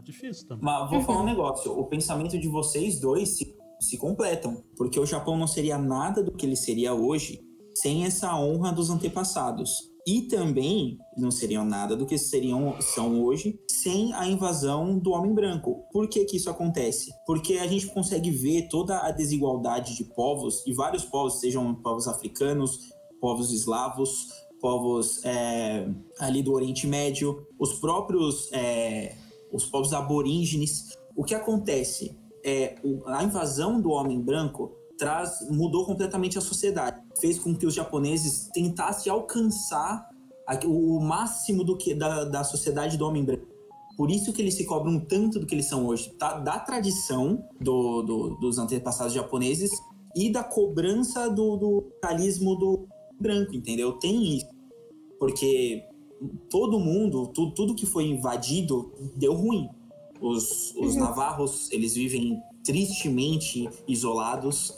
É 0.00 0.04
difícil 0.04 0.48
também. 0.48 0.64
Mas 0.64 0.90
vou 0.90 1.02
falar 1.02 1.22
um 1.22 1.26
negócio. 1.26 1.72
O 1.72 1.84
pensamento 1.86 2.38
de 2.38 2.48
vocês 2.48 3.00
dois 3.00 3.36
se, 3.36 3.54
se 3.80 3.98
completam. 3.98 4.62
Porque 4.76 4.98
o 4.98 5.06
Japão 5.06 5.36
não 5.36 5.46
seria 5.46 5.78
nada 5.78 6.22
do 6.22 6.32
que 6.32 6.46
ele 6.46 6.56
seria 6.56 6.94
hoje 6.94 7.40
sem 7.74 8.04
essa 8.04 8.34
honra 8.36 8.72
dos 8.72 8.90
antepassados. 8.90 9.90
E 10.06 10.22
também 10.22 10.98
não 11.16 11.30
seriam 11.30 11.64
nada 11.64 11.94
do 11.94 12.06
que 12.06 12.16
seriam 12.16 12.80
são 12.80 13.22
hoje 13.22 13.58
sem 13.70 14.12
a 14.14 14.26
invasão 14.26 14.98
do 14.98 15.10
homem 15.10 15.34
branco. 15.34 15.84
Por 15.92 16.08
que, 16.08 16.24
que 16.24 16.36
isso 16.36 16.48
acontece? 16.48 17.10
Porque 17.26 17.54
a 17.58 17.66
gente 17.66 17.86
consegue 17.88 18.30
ver 18.30 18.68
toda 18.68 18.98
a 19.00 19.10
desigualdade 19.10 19.94
de 19.94 20.04
povos, 20.04 20.66
e 20.66 20.72
vários 20.72 21.04
povos, 21.04 21.38
sejam 21.38 21.74
povos 21.74 22.08
africanos, 22.08 22.78
povos 23.20 23.52
eslavos, 23.52 24.28
povos 24.60 25.24
é, 25.24 25.88
ali 26.18 26.42
do 26.42 26.52
Oriente 26.52 26.86
Médio, 26.86 27.46
os 27.58 27.74
próprios 27.74 28.50
é, 28.52 29.16
os 29.52 29.66
povos 29.66 29.92
aborígenes. 29.92 30.96
O 31.16 31.24
que 31.24 31.34
acontece 31.34 32.16
é 32.44 32.76
a 33.06 33.22
invasão 33.24 33.80
do 33.80 33.90
homem 33.90 34.20
branco 34.20 34.72
traz 34.98 35.48
mudou 35.50 35.86
completamente 35.86 36.36
a 36.36 36.40
sociedade, 36.40 37.00
fez 37.18 37.38
com 37.38 37.54
que 37.54 37.66
os 37.66 37.74
japoneses 37.74 38.50
tentassem 38.52 39.10
alcançar 39.10 40.08
o, 40.66 41.00
máximo 41.00 41.64
do 41.64 41.76
que 41.76 41.94
da, 41.94 42.24
da 42.24 42.44
sociedade 42.44 42.96
do 42.98 43.06
homem 43.06 43.24
branco. 43.24 43.46
Por 43.96 44.10
isso 44.10 44.32
que 44.32 44.42
eles 44.42 44.54
se 44.54 44.64
cobram 44.64 44.98
tanto 45.00 45.38
do 45.38 45.46
que 45.46 45.54
eles 45.54 45.66
são 45.66 45.86
hoje, 45.86 46.10
tá? 46.18 46.38
da 46.38 46.58
tradição 46.58 47.44
do, 47.60 48.02
do- 48.02 48.30
dos 48.36 48.58
antepassados 48.58 49.12
japoneses 49.12 49.70
e 50.16 50.30
da 50.30 50.42
cobrança 50.42 51.28
do, 51.30 51.56
do 51.56 51.82
capitalismo 52.00 52.56
do 52.56 52.88
branco, 53.18 53.54
entendeu? 53.54 53.92
Tem 53.92 54.36
isso. 54.36 54.48
Porque 55.18 55.84
todo 56.48 56.78
mundo, 56.78 57.28
tu, 57.28 57.50
tudo 57.52 57.74
que 57.74 57.86
foi 57.86 58.06
invadido 58.06 58.92
deu 59.16 59.34
ruim. 59.34 59.68
Os, 60.20 60.74
os 60.76 60.94
navarros, 60.96 61.70
eles 61.72 61.94
vivem 61.94 62.38
tristemente 62.62 63.68
isolados, 63.88 64.74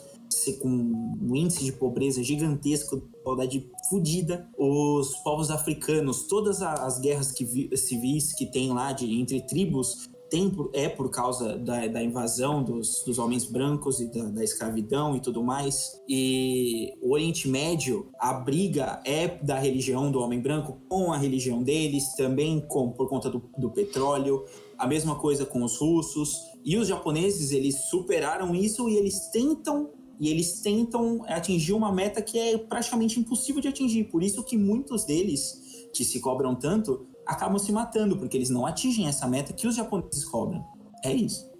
com 0.61 0.67
um 0.69 1.35
índice 1.35 1.63
de 1.63 1.71
pobreza 1.73 2.23
gigantesco, 2.23 2.97
desigualdade 2.97 3.69
fodida. 3.89 4.49
Os 4.57 5.15
povos 5.17 5.51
africanos, 5.51 6.23
todas 6.23 6.61
as 6.61 6.99
guerras 6.99 7.31
que 7.31 7.45
vi- 7.45 7.69
civis 7.77 8.33
que 8.33 8.45
tem 8.45 8.73
lá 8.73 8.91
de, 8.93 9.13
entre 9.19 9.41
tribos, 9.41 10.09
tem, 10.33 10.51
é 10.73 10.89
por 10.89 11.11
causa 11.11 11.55
da, 11.59 11.85
da 11.85 12.03
invasão 12.03 12.63
dos, 12.63 13.03
dos 13.05 13.19
homens 13.19 13.45
brancos 13.45 13.99
e 13.99 14.11
da, 14.11 14.23
da 14.23 14.43
escravidão 14.43 15.15
e 15.15 15.19
tudo 15.19 15.43
mais. 15.43 16.01
E 16.09 16.91
o 17.03 17.13
Oriente 17.13 17.47
Médio, 17.47 18.09
a 18.19 18.33
briga 18.33 18.99
é 19.05 19.27
da 19.27 19.59
religião 19.59 20.11
do 20.11 20.19
homem 20.19 20.41
branco 20.41 20.79
com 20.89 21.13
a 21.13 21.17
religião 21.17 21.61
deles, 21.61 22.15
também 22.15 22.59
com, 22.61 22.89
por 22.89 23.07
conta 23.07 23.29
do, 23.29 23.43
do 23.55 23.69
petróleo. 23.69 24.43
A 24.75 24.87
mesma 24.87 25.13
coisa 25.19 25.45
com 25.45 25.61
os 25.61 25.77
russos. 25.77 26.35
E 26.65 26.77
os 26.77 26.87
japoneses, 26.87 27.51
eles 27.51 27.75
superaram 27.91 28.55
isso 28.55 28.89
e 28.89 28.95
eles 28.95 29.29
tentam 29.29 29.91
e 30.19 30.29
eles 30.29 30.61
tentam 30.61 31.23
atingir 31.27 31.73
uma 31.73 31.91
meta 31.91 32.21
que 32.21 32.39
é 32.39 32.57
praticamente 32.57 33.19
impossível 33.19 33.61
de 33.61 33.67
atingir. 33.67 34.05
Por 34.05 34.23
isso 34.23 34.43
que 34.43 34.57
muitos 34.57 35.03
deles, 35.03 35.89
que 35.93 36.05
se 36.05 36.19
cobram 36.19 36.55
tanto, 36.55 37.05
acabam 37.27 37.57
se 37.57 37.71
matando, 37.71 38.17
porque 38.17 38.37
eles 38.37 38.49
não 38.49 38.65
atingem 38.65 39.07
essa 39.07 39.27
meta 39.27 39.53
que 39.53 39.67
os 39.67 39.75
japoneses 39.75 40.25
cobram. 40.25 40.65
É 41.03 41.11
isso. 41.11 41.51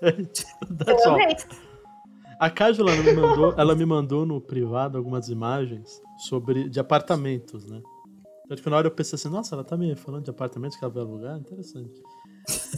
That's 0.00 1.06
all. 1.06 1.14
amei. 1.14 1.36
A 2.38 2.48
ela 2.48 2.96
me 2.96 3.12
mandou, 3.12 3.54
ela 3.56 3.74
me 3.74 3.86
mandou 3.86 4.26
no 4.26 4.40
privado 4.40 4.98
algumas 4.98 5.28
imagens 5.28 6.00
sobre 6.18 6.68
de 6.68 6.80
apartamentos, 6.80 7.64
né? 7.64 7.80
Tanto 8.48 8.62
que 8.62 8.68
na 8.68 8.76
hora 8.76 8.86
eu 8.86 8.90
pensei 8.90 9.16
assim, 9.16 9.28
nossa, 9.28 9.54
ela 9.54 9.64
tá 9.64 9.76
me 9.76 9.94
falando 9.94 10.24
de 10.24 10.30
apartamentos 10.30 10.76
que 10.76 10.84
ela 10.84 10.92
vai 10.92 11.02
alugar, 11.02 11.38
interessante. 11.38 12.02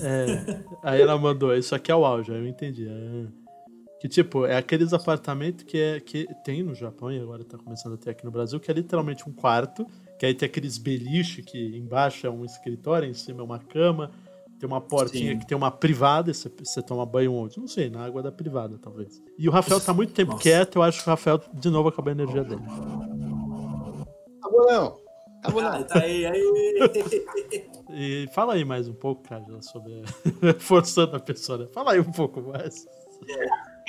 É, 0.01 0.63
aí 0.83 1.01
ela 1.01 1.19
mandou, 1.19 1.55
isso 1.57 1.75
aqui 1.75 1.91
é 1.91 1.97
o 1.97 2.05
auge, 2.05 2.33
aí 2.33 2.39
eu 2.39 2.47
entendi. 2.47 2.87
é. 2.87 3.27
que 4.01 4.09
tipo, 4.09 4.47
é 4.47 4.57
aqueles 4.57 4.93
apartamentos 4.93 5.65
que, 5.65 5.79
é, 5.79 6.01
que 6.01 6.27
tem 6.45 6.63
no 6.63 6.75
Japão 6.75 7.11
e 7.11 7.19
agora 7.19 7.43
tá 7.43 7.59
começando 7.59 7.95
a 7.95 7.97
ter 7.97 8.11
aqui 8.11 8.25
no 8.25 8.31
Brasil, 8.31 8.61
que 8.61 8.71
é 8.71 8.75
literalmente 8.75 9.29
um 9.29 9.33
quarto, 9.33 9.87
que 10.19 10.27
aí 10.27 10.35
tem 10.35 10.47
aqueles 10.47 10.79
beliche 10.79 11.43
que 11.43 11.77
embaixo 11.77 12.27
é 12.27 12.31
um 12.31 12.45
escritório, 12.45 13.09
em 13.09 13.15
cima 13.15 13.41
é 13.41 13.45
uma 13.45 13.59
cama, 13.59 14.11
tem 14.59 14.67
uma 14.67 14.81
portinha 14.81 15.33
Sim. 15.33 15.39
que 15.39 15.47
tem 15.47 15.57
uma 15.57 15.71
privada, 15.71 16.31
e 16.31 16.35
você, 16.35 16.51
você 16.59 16.81
toma 16.83 17.05
banho 17.05 17.35
onde? 17.35 17.59
Não 17.61 17.69
sei, 17.69 17.91
na 17.91 18.05
água 18.05 18.23
da 18.23 18.33
privada, 18.33 18.79
talvez. 18.81 19.23
E 19.39 19.49
o 19.49 19.53
Rafael 19.53 19.81
tá 19.81 19.93
muito 19.93 20.13
tempo 20.15 20.33
Nossa. 20.33 20.43
quieto, 20.43 20.77
eu 20.77 20.83
acho 20.83 21.03
que 21.03 21.09
o 21.09 21.11
Rafael 21.11 21.41
de 21.53 21.69
novo 21.71 21.89
acabou 21.91 22.09
a 22.11 22.13
energia 22.13 22.43
dele. 22.43 22.63
Acabou 24.41 24.67
não. 24.67 24.97
Acabou 25.43 25.61
Ah, 25.61 25.79
não. 25.79 25.87
tá 25.87 26.01
aí, 26.01 26.25
aí. 26.27 27.67
E 27.91 28.27
fala 28.35 28.55
aí 28.55 28.65
mais 28.65 28.89
um 28.89 28.95
pouco, 28.95 29.23
cara, 29.29 29.45
sobre 29.63 30.03
forçando 30.59 31.15
a 31.17 31.21
pessoa. 31.21 31.59
né? 31.59 31.67
Fala 31.73 31.93
aí 31.93 32.01
um 32.01 32.11
pouco 32.11 32.43
mais. 32.43 32.85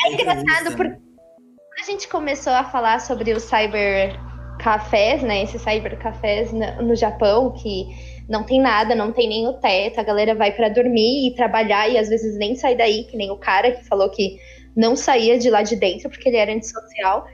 É 0.06 0.13
engraçado 0.13 0.76
porque 0.78 0.92
quando 0.94 1.80
a 1.82 1.84
gente 1.84 2.08
começou 2.08 2.54
a 2.54 2.63
falar 2.63 3.00
sobre 3.02 3.34
os 3.34 3.42
cyber 3.44 4.20
cafés, 4.58 5.22
né? 5.22 5.43
Esses 5.43 5.62
cyber 5.62 5.98
cafés 5.98 6.52
no, 6.52 6.96
Japão, 6.96 7.52
que 7.52 7.88
não 8.28 8.43
tem 8.43 8.60
nada, 8.60 8.96
não 8.96 9.12
tem 9.12 9.28
nem 9.28 9.48
o 9.48 9.54
teto, 9.54 10.00
a 10.00 10.04
galera 10.04 10.36
vai 10.36 10.52
pra 10.52 10.70
dormir 10.70 11.28
e 11.28 11.36
trabalhar 11.36 11.89
e 11.89 11.98
às 11.98 12.10
vezes 12.10 12.38
nem 12.38 12.56
sai 12.56 12.76
daí, 12.76 13.06
que 13.06 13.15
nem 13.15 13.32
o 13.32 13.38
cara 13.38 13.72
que 13.72 13.86
falou 13.86 14.10
que 14.10 14.38
não 14.76 14.96
saía 14.96 15.38
de 15.39 15.50
lá 15.50 15.62
de 15.62 15.76
dentro 15.76 16.10
porque 16.10 16.28
ele 16.30 16.38
era 16.38 16.52
antissocial. 16.52 17.26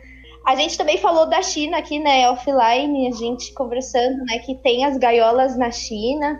A 0.46 0.56
gente 0.56 0.78
também 0.78 0.98
falou 0.98 1.26
da 1.26 1.42
China 1.42 1.78
aqui, 1.78 2.00
né, 2.00 2.30
offline, 2.30 3.08
a 3.08 3.12
gente 3.12 3.54
conversando, 3.54 4.24
né, 4.26 4.40
que 4.40 4.56
tem 4.56 4.86
as 4.86 4.98
gaiolas 4.98 5.58
na 5.58 5.72
China. 5.72 6.40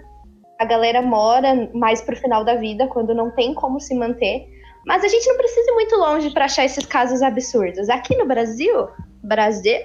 A 0.60 0.66
galera 0.66 1.02
mora 1.02 1.70
mais 1.74 2.02
pro 2.02 2.16
final 2.16 2.44
da 2.44 2.56
vida, 2.56 2.88
quando 2.88 3.16
não 3.16 3.32
tem 3.32 3.54
como 3.54 3.80
se 3.80 3.96
manter. 3.96 4.46
Mas 4.86 5.04
a 5.04 5.08
gente 5.08 5.26
não 5.28 5.38
precisa 5.38 5.72
ir 5.72 5.74
muito 5.74 5.96
longe 5.96 6.30
para 6.32 6.46
achar 6.46 6.66
esses 6.66 6.86
casos 6.86 7.22
absurdos. 7.22 7.90
Aqui 7.90 8.16
no 8.18 8.26
Brasil, 8.26 8.88
Brasil, 9.24 9.82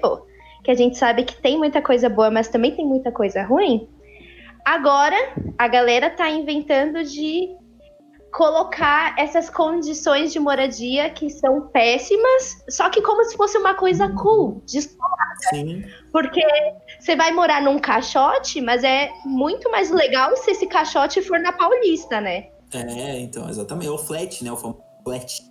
que 0.63 0.71
a 0.71 0.75
gente 0.75 0.97
sabe 0.97 1.23
que 1.23 1.35
tem 1.35 1.57
muita 1.57 1.81
coisa 1.81 2.09
boa, 2.09 2.29
mas 2.29 2.47
também 2.47 2.75
tem 2.75 2.85
muita 2.85 3.11
coisa 3.11 3.43
ruim. 3.43 3.87
Agora, 4.65 5.15
a 5.57 5.67
galera 5.67 6.09
tá 6.09 6.29
inventando 6.29 7.03
de 7.03 7.49
colocar 8.31 9.15
essas 9.17 9.49
condições 9.49 10.31
de 10.31 10.39
moradia 10.39 11.09
que 11.09 11.29
são 11.29 11.67
péssimas, 11.69 12.63
só 12.69 12.89
que 12.89 13.01
como 13.01 13.23
se 13.23 13.35
fosse 13.35 13.57
uma 13.57 13.73
coisa 13.73 14.09
cool, 14.09 14.61
de 14.65 14.81
Sim. 15.49 15.83
porque 16.11 16.45
você 16.99 17.15
vai 17.15 17.31
morar 17.31 17.61
num 17.61 17.79
caixote, 17.79 18.61
mas 18.61 18.83
é 18.83 19.09
muito 19.25 19.71
mais 19.71 19.89
legal 19.89 20.35
se 20.37 20.51
esse 20.51 20.67
caixote 20.67 21.21
for 21.21 21.39
na 21.39 21.51
Paulista, 21.51 22.21
né? 22.21 22.49
É, 22.73 23.19
então, 23.19 23.49
exatamente. 23.49 23.87
É 23.87 23.91
o 23.91 23.97
flat, 23.97 24.43
né? 24.43 24.51
O 24.51 24.57
famoso 24.57 24.83
flat. 25.03 25.41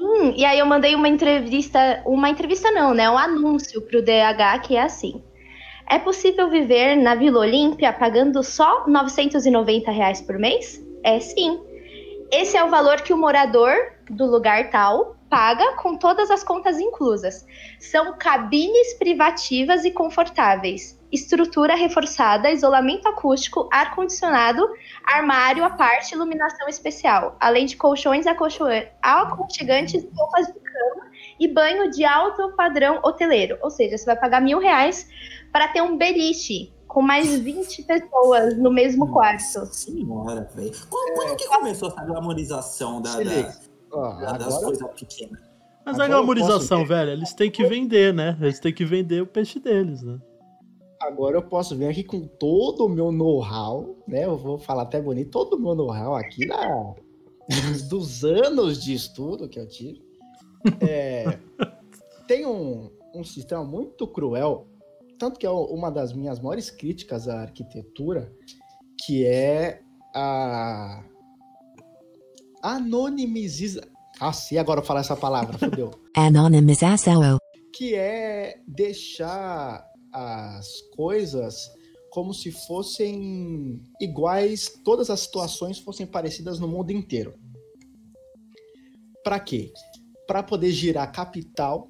Sim, 0.00 0.32
e 0.34 0.46
aí 0.46 0.58
eu 0.58 0.64
mandei 0.64 0.94
uma 0.94 1.08
entrevista, 1.08 2.02
uma 2.06 2.30
entrevista 2.30 2.70
não, 2.70 2.94
né? 2.94 3.10
Um 3.10 3.18
anúncio 3.18 3.82
pro 3.82 4.00
DH 4.00 4.62
que 4.62 4.74
é 4.74 4.82
assim. 4.82 5.22
É 5.86 5.98
possível 5.98 6.48
viver 6.48 6.96
na 6.96 7.14
Vila 7.14 7.40
Olímpia 7.40 7.92
pagando 7.92 8.42
só 8.42 8.86
990 8.86 9.90
reais 9.90 10.22
por 10.22 10.38
mês? 10.38 10.82
É 11.04 11.20
sim. 11.20 11.60
Esse 12.32 12.56
é 12.56 12.64
o 12.64 12.70
valor 12.70 13.02
que 13.02 13.12
o 13.12 13.18
morador 13.18 13.74
do 14.08 14.24
lugar 14.24 14.70
tal 14.70 15.16
paga 15.30 15.76
com 15.76 15.96
todas 15.96 16.28
as 16.30 16.42
contas 16.42 16.78
inclusas. 16.80 17.46
São 17.78 18.18
cabines 18.18 18.94
privativas 18.98 19.84
e 19.84 19.92
confortáveis, 19.92 21.00
estrutura 21.10 21.76
reforçada, 21.76 22.50
isolamento 22.50 23.06
acústico, 23.08 23.68
ar-condicionado, 23.72 24.68
armário 25.04 25.64
à 25.64 25.70
parte, 25.70 26.14
iluminação 26.14 26.68
especial, 26.68 27.36
além 27.38 27.64
de 27.64 27.76
colchões 27.76 28.26
aconchegantes, 28.26 30.04
roupas 30.12 30.48
de 30.48 30.60
cama 30.60 31.10
e 31.38 31.46
banho 31.46 31.90
de 31.90 32.04
alto 32.04 32.52
padrão 32.56 32.98
hoteleiro. 33.04 33.56
Ou 33.62 33.70
seja, 33.70 33.96
você 33.96 34.04
vai 34.04 34.16
pagar 34.16 34.42
mil 34.42 34.58
reais 34.58 35.08
para 35.52 35.68
ter 35.68 35.80
um 35.80 35.96
beliche 35.96 36.74
com 36.88 37.02
mais 37.02 37.38
20 37.38 37.84
pessoas 37.84 38.58
no 38.58 38.72
mesmo 38.72 39.12
quarto. 39.12 39.64
Senhora, 39.66 40.50
velho. 40.52 40.72
Quando, 40.90 41.14
quando 41.14 41.36
que 41.36 41.46
começou 41.46 41.88
essa 41.88 42.04
glamorização 42.04 43.00
da, 43.00 43.16
da, 43.16 43.52
Ó, 43.92 44.12
da- 44.20 44.32
das 44.38 44.54
agora, 44.54 44.66
coisas 44.66 45.00
pequenas? 45.00 45.40
Mas 45.84 45.94
Agora 45.94 46.02
a 46.02 46.06
eu 46.06 46.10
glamorização, 46.18 46.84
velho, 46.86 47.10
eles 47.10 47.32
têm 47.32 47.50
que 47.50 47.64
vender, 47.66 48.12
né? 48.14 48.36
Eles 48.40 48.60
têm 48.60 48.72
que 48.72 48.84
vender 48.84 49.22
o 49.22 49.26
peixe 49.26 49.58
deles, 49.58 50.02
né? 50.02 50.18
agora 51.02 51.38
eu 51.38 51.42
posso 51.42 51.74
vir 51.74 51.86
aqui 51.86 52.04
com 52.04 52.26
todo 52.26 52.84
o 52.84 52.88
meu 52.88 53.10
know-how, 53.10 53.96
né? 54.06 54.26
Eu 54.26 54.36
vou 54.36 54.58
falar 54.58 54.82
até 54.82 55.00
bonito, 55.00 55.30
todo 55.30 55.54
o 55.54 55.58
meu 55.58 55.74
know-how 55.74 56.14
aqui 56.14 56.46
da, 56.46 56.94
dos 57.88 58.22
anos 58.22 58.82
de 58.84 58.92
estudo 58.92 59.48
que 59.48 59.58
eu 59.58 59.66
tive. 59.66 60.04
É, 60.80 61.38
tem 62.28 62.46
um, 62.46 62.90
um 63.14 63.24
sistema 63.24 63.64
muito 63.64 64.06
cruel, 64.06 64.66
tanto 65.18 65.40
que 65.40 65.46
é 65.46 65.50
uma 65.50 65.90
das 65.90 66.12
minhas 66.12 66.38
maiores 66.38 66.70
críticas 66.70 67.28
à 67.28 67.40
arquitetura, 67.40 68.30
que 69.04 69.24
é 69.24 69.80
a 70.14 71.02
anonimiza... 72.62 73.80
Nossa, 74.20 74.54
e 74.54 74.58
agora 74.58 74.80
eu 74.80 74.84
falar 74.84 75.00
essa 75.00 75.16
palavra, 75.16 75.56
fodeu. 75.56 75.90
Anonymous 76.14 76.82
que 77.72 77.94
é 77.94 78.60
deixar 78.66 79.84
as 80.12 80.66
coisas 80.94 81.70
como 82.10 82.34
se 82.34 82.50
fossem 82.50 83.82
iguais, 84.00 84.80
todas 84.84 85.10
as 85.10 85.20
situações 85.20 85.78
fossem 85.78 86.06
parecidas 86.06 86.58
no 86.58 86.66
mundo 86.66 86.90
inteiro. 86.90 87.34
Para 89.22 89.38
quê? 89.38 89.72
Para 90.26 90.42
poder 90.42 90.72
girar 90.72 91.12
capital 91.12 91.89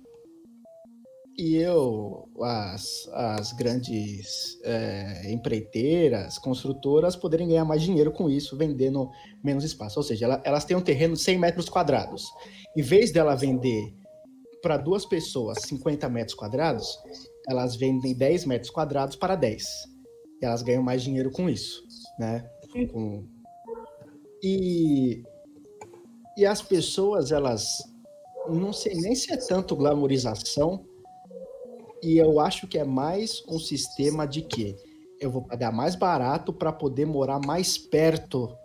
e 1.41 1.57
eu, 1.57 2.29
as, 2.43 3.09
as 3.13 3.53
grandes 3.53 4.59
é, 4.63 5.33
empreiteiras, 5.33 6.37
construtoras, 6.39 7.17
poderem 7.17 7.49
ganhar 7.49 7.65
mais 7.65 7.83
dinheiro 7.83 8.13
com 8.13 8.29
isso, 8.29 8.57
vendendo 8.57 9.09
menos 9.43 9.65
espaço. 9.65 9.99
Ou 9.99 10.03
seja, 10.03 10.27
ela- 10.27 10.43
elas 10.45 10.65
têm 10.67 10.77
um 10.77 10.81
terreno 10.83 11.15
de 11.15 11.21
100 11.21 11.39
metros 11.39 11.69
quadrados. 11.69 12.27
Em 12.77 12.83
vez 12.83 13.11
dela 13.11 13.35
vender 13.35 13.95
para 14.63 14.77
duas 14.77 15.07
pessoas 15.07 15.59
50 15.63 16.09
metros 16.11 16.35
quadrados, 16.37 16.99
elas 17.49 17.75
vendem 17.75 18.15
10 18.15 18.45
metros 18.45 18.71
quadrados 18.71 19.17
para 19.17 19.35
10. 19.35 19.65
E 20.43 20.45
elas 20.45 20.61
ganham 20.63 20.83
mais 20.83 21.03
dinheiro 21.03 21.31
com 21.31 21.49
isso, 21.49 21.83
né? 22.19 22.49
Com- 22.93 23.25
E, 24.43 25.23
e 26.37 26.47
as 26.47 26.63
pessoas, 26.63 27.31
elas 27.33 27.79
não 28.49 28.73
sei 28.73 28.95
nem 28.95 29.15
se 29.15 29.33
é 29.33 29.37
tanto 29.37 29.77
glamorização, 29.77 30.85
e 32.03 32.19
eu 32.19 32.41
acho 32.41 32.67
que 32.67 32.79
é 32.79 32.85
mais 32.85 33.43
um 33.49 33.59
sistema 33.59 34.27
de 34.27 34.43
que 34.43 34.77
eu 35.21 35.31
vou 35.31 35.43
pagar 35.43 35.73
mais 35.73 35.95
barato 35.95 36.53
para 36.53 36.73
poder 36.73 37.07
morar 37.07 37.39
mais 37.45 37.77
perto 37.77 38.57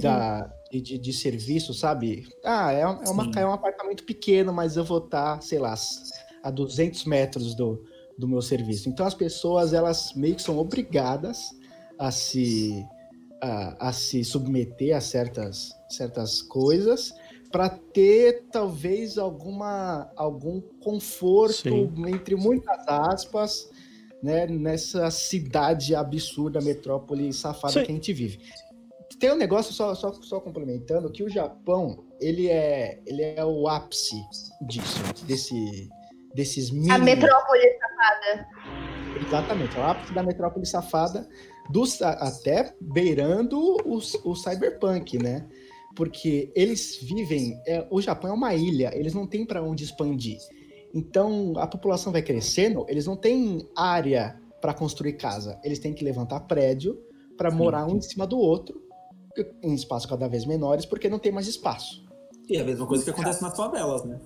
da, 0.00 0.50
de, 0.70 0.98
de, 0.98 1.12
serviço, 1.12 1.72
sabe? 1.72 2.26
Ah, 2.44 2.72
é, 2.72 2.80
é, 2.80 2.86
uma, 2.86 3.30
é 3.36 3.46
um 3.46 3.52
apartamento 3.52 4.04
pequeno, 4.04 4.52
mas 4.52 4.76
eu 4.76 4.84
vou 4.84 4.98
estar, 4.98 5.40
sei 5.40 5.58
lá, 5.58 5.74
a 6.42 6.50
200 6.50 7.04
metros 7.04 7.54
do, 7.54 7.82
do 8.18 8.26
meu 8.28 8.42
serviço. 8.42 8.88
Então 8.88 9.06
as 9.06 9.14
pessoas, 9.14 9.72
elas 9.72 10.12
meio 10.14 10.34
que 10.34 10.42
são 10.42 10.58
obrigadas 10.58 11.50
a 11.98 12.10
se, 12.10 12.84
a, 13.40 13.88
a 13.88 13.92
se 13.92 14.24
submeter 14.24 14.96
a 14.96 15.00
certas, 15.00 15.72
certas 15.88 16.42
coisas 16.42 17.14
para 17.50 17.68
ter 17.68 18.44
talvez 18.50 19.16
alguma 19.18 20.10
algum 20.16 20.60
conforto 20.60 21.54
Sim. 21.70 21.92
entre 22.08 22.34
muitas 22.36 22.86
aspas 22.88 23.70
né, 24.22 24.46
nessa 24.46 25.10
cidade 25.10 25.94
absurda, 25.94 26.60
metrópole 26.60 27.32
safada 27.32 27.74
Sim. 27.74 27.84
que 27.84 27.92
a 27.92 27.94
gente 27.94 28.12
vive. 28.12 28.38
Tem 29.20 29.32
um 29.32 29.36
negócio 29.36 29.72
só, 29.72 29.94
só, 29.94 30.12
só 30.12 30.40
complementando 30.40 31.10
que 31.10 31.22
o 31.22 31.28
Japão 31.28 32.04
ele 32.20 32.48
é 32.48 33.00
ele 33.06 33.22
é 33.22 33.44
o 33.44 33.68
ápice 33.68 34.16
disso, 34.66 35.00
desse 35.26 35.88
desses 36.34 36.70
mini 36.70 36.90
A 36.90 36.98
metrópole 36.98 37.62
safada. 37.78 38.46
Exatamente, 39.26 39.76
é 39.76 39.80
o 39.80 39.84
ápice 39.84 40.12
da 40.12 40.22
metrópole 40.22 40.66
safada, 40.66 41.26
dos, 41.70 42.02
a- 42.02 42.10
até 42.12 42.74
beirando 42.80 43.58
o, 43.58 43.98
o 44.24 44.34
cyberpunk, 44.34 45.18
né? 45.18 45.46
Porque 45.96 46.52
eles 46.54 46.98
vivem. 47.02 47.58
é, 47.66 47.84
o 47.90 48.00
Japão 48.00 48.30
é 48.30 48.34
uma 48.34 48.54
ilha, 48.54 48.92
eles 48.94 49.14
não 49.14 49.26
têm 49.26 49.44
para 49.46 49.62
onde 49.62 49.82
expandir. 49.82 50.38
Então 50.94 51.54
a 51.56 51.66
população 51.66 52.12
vai 52.12 52.22
crescendo, 52.22 52.84
eles 52.88 53.06
não 53.06 53.16
têm 53.16 53.66
área 53.74 54.38
para 54.60 54.72
construir 54.74 55.14
casa, 55.14 55.58
eles 55.64 55.78
têm 55.78 55.92
que 55.94 56.04
levantar 56.04 56.40
prédio 56.40 56.98
para 57.36 57.50
morar 57.50 57.86
um 57.86 57.96
em 57.96 58.00
cima 58.00 58.26
do 58.26 58.38
outro, 58.38 58.80
em 59.62 59.74
espaços 59.74 60.08
cada 60.08 60.28
vez 60.28 60.44
menores, 60.46 60.86
porque 60.86 61.08
não 61.08 61.18
tem 61.18 61.32
mais 61.32 61.46
espaço. 61.48 62.04
E 62.48 62.56
é 62.56 62.60
a 62.60 62.64
mesma 62.64 62.86
coisa 62.86 63.02
que 63.04 63.10
acontece 63.10 63.42
nas 63.42 63.56
favelas, 63.56 64.04
né? 64.04 64.20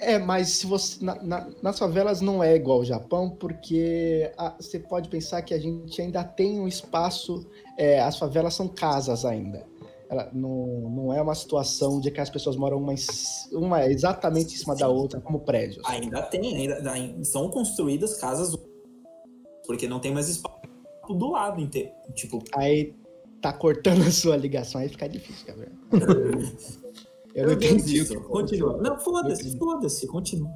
É, 0.00 0.18
mas 0.18 0.48
se 0.48 0.66
você 0.66 1.04
na, 1.04 1.22
na- 1.22 1.50
nas 1.62 1.78
favelas 1.78 2.20
não 2.22 2.42
é 2.42 2.56
igual 2.56 2.78
ao 2.78 2.84
Japão, 2.84 3.28
porque 3.30 4.32
a- 4.38 4.56
você 4.58 4.78
pode 4.78 5.08
pensar 5.10 5.42
que 5.42 5.52
a 5.52 5.58
gente 5.58 6.00
ainda 6.00 6.24
tem 6.24 6.58
um 6.58 6.66
espaço. 6.66 7.46
é, 7.76 7.98
as 8.00 8.18
favelas 8.18 8.54
são 8.54 8.66
casas 8.68 9.24
ainda. 9.24 9.64
Ela 10.10 10.28
não, 10.32 10.66
não 10.90 11.14
é 11.14 11.22
uma 11.22 11.34
situação 11.36 12.00
de 12.00 12.10
que 12.10 12.20
as 12.20 12.28
pessoas 12.28 12.56
moram 12.56 12.78
uma, 12.78 12.92
uma 13.52 13.86
exatamente 13.86 14.54
em 14.54 14.58
cima 14.58 14.74
da 14.74 14.88
outra, 14.88 15.20
como 15.20 15.38
prédios. 15.40 15.84
Ainda 15.86 16.20
tem, 16.22 16.56
ainda, 16.56 16.90
ainda 16.90 17.24
são 17.24 17.48
construídas 17.48 18.16
casas 18.16 18.58
porque 19.64 19.86
não 19.86 20.00
tem 20.00 20.12
mais 20.12 20.28
espaço 20.28 20.58
do 21.08 21.30
lado 21.30 21.60
inteiro. 21.60 21.92
Tipo, 22.14 22.42
Aí 22.56 22.92
tá 23.40 23.52
cortando 23.52 24.02
a 24.02 24.10
sua 24.10 24.36
ligação, 24.36 24.80
aí 24.80 24.88
fica 24.88 25.08
difícil, 25.08 25.46
Gabriel. 25.46 25.72
Eu 27.32 27.42
não 27.44 27.50
meu 27.50 27.58
Deus 27.60 27.72
entendi. 27.74 28.00
o 28.00 28.02
disso. 28.02 28.20
que- 28.20 28.26
Continua. 28.28 28.76
Não, 28.78 28.98
foda-se, 28.98 29.56
foda-se, 29.56 30.06
continua. 30.08 30.50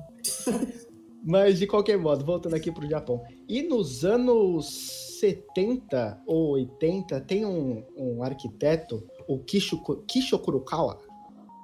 Mas 1.24 1.58
de 1.60 1.66
qualquer 1.68 1.96
modo, 1.96 2.24
voltando 2.24 2.54
aqui 2.54 2.70
pro 2.72 2.88
Japão. 2.88 3.22
E 3.48 3.62
nos 3.62 4.04
anos 4.04 5.16
70 5.20 6.20
ou 6.26 6.50
80, 6.50 7.20
tem 7.22 7.46
um, 7.46 7.82
um 7.96 8.22
arquiteto, 8.22 9.02
o 9.28 9.38
Kisho, 9.38 9.80
Kisho 10.06 10.38
Kurokawa. 10.38 10.98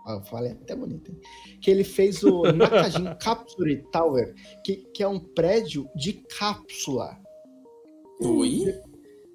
Eu 0.08 0.22
falei 0.22 0.52
até 0.52 0.74
bonito, 0.74 1.10
hein? 1.10 1.20
Que 1.60 1.70
ele 1.70 1.84
fez 1.84 2.22
o 2.22 2.42
Nakajin 2.52 3.14
Capsule 3.20 3.84
Tower, 3.92 4.34
que, 4.64 4.76
que 4.94 5.02
é 5.02 5.08
um 5.08 5.20
prédio 5.20 5.88
de 5.94 6.14
cápsula. 6.38 7.16
Oi? 8.20 8.74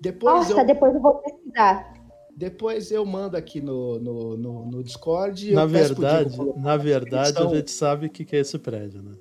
Depois, 0.02 0.50
Nossa, 0.50 0.62
eu, 0.62 0.66
depois 0.66 0.94
eu 0.94 1.02
vou 1.02 1.16
pesquisar. 1.16 1.94
depois 2.36 2.92
eu 2.92 3.06
mando 3.06 3.38
aqui 3.38 3.62
no, 3.62 4.00
no, 4.00 4.38
no, 4.38 4.66
no 4.66 4.84
Discord. 4.84 5.54
Na 5.54 5.66
verdade, 5.66 6.38
na 6.58 6.78
verdade, 6.78 7.38
a 7.38 7.48
gente 7.48 7.72
sabe 7.72 8.08
o 8.08 8.10
que 8.10 8.26
que 8.26 8.36
é 8.36 8.40
esse 8.40 8.60
prédio, 8.60 9.02
né? 9.02 9.16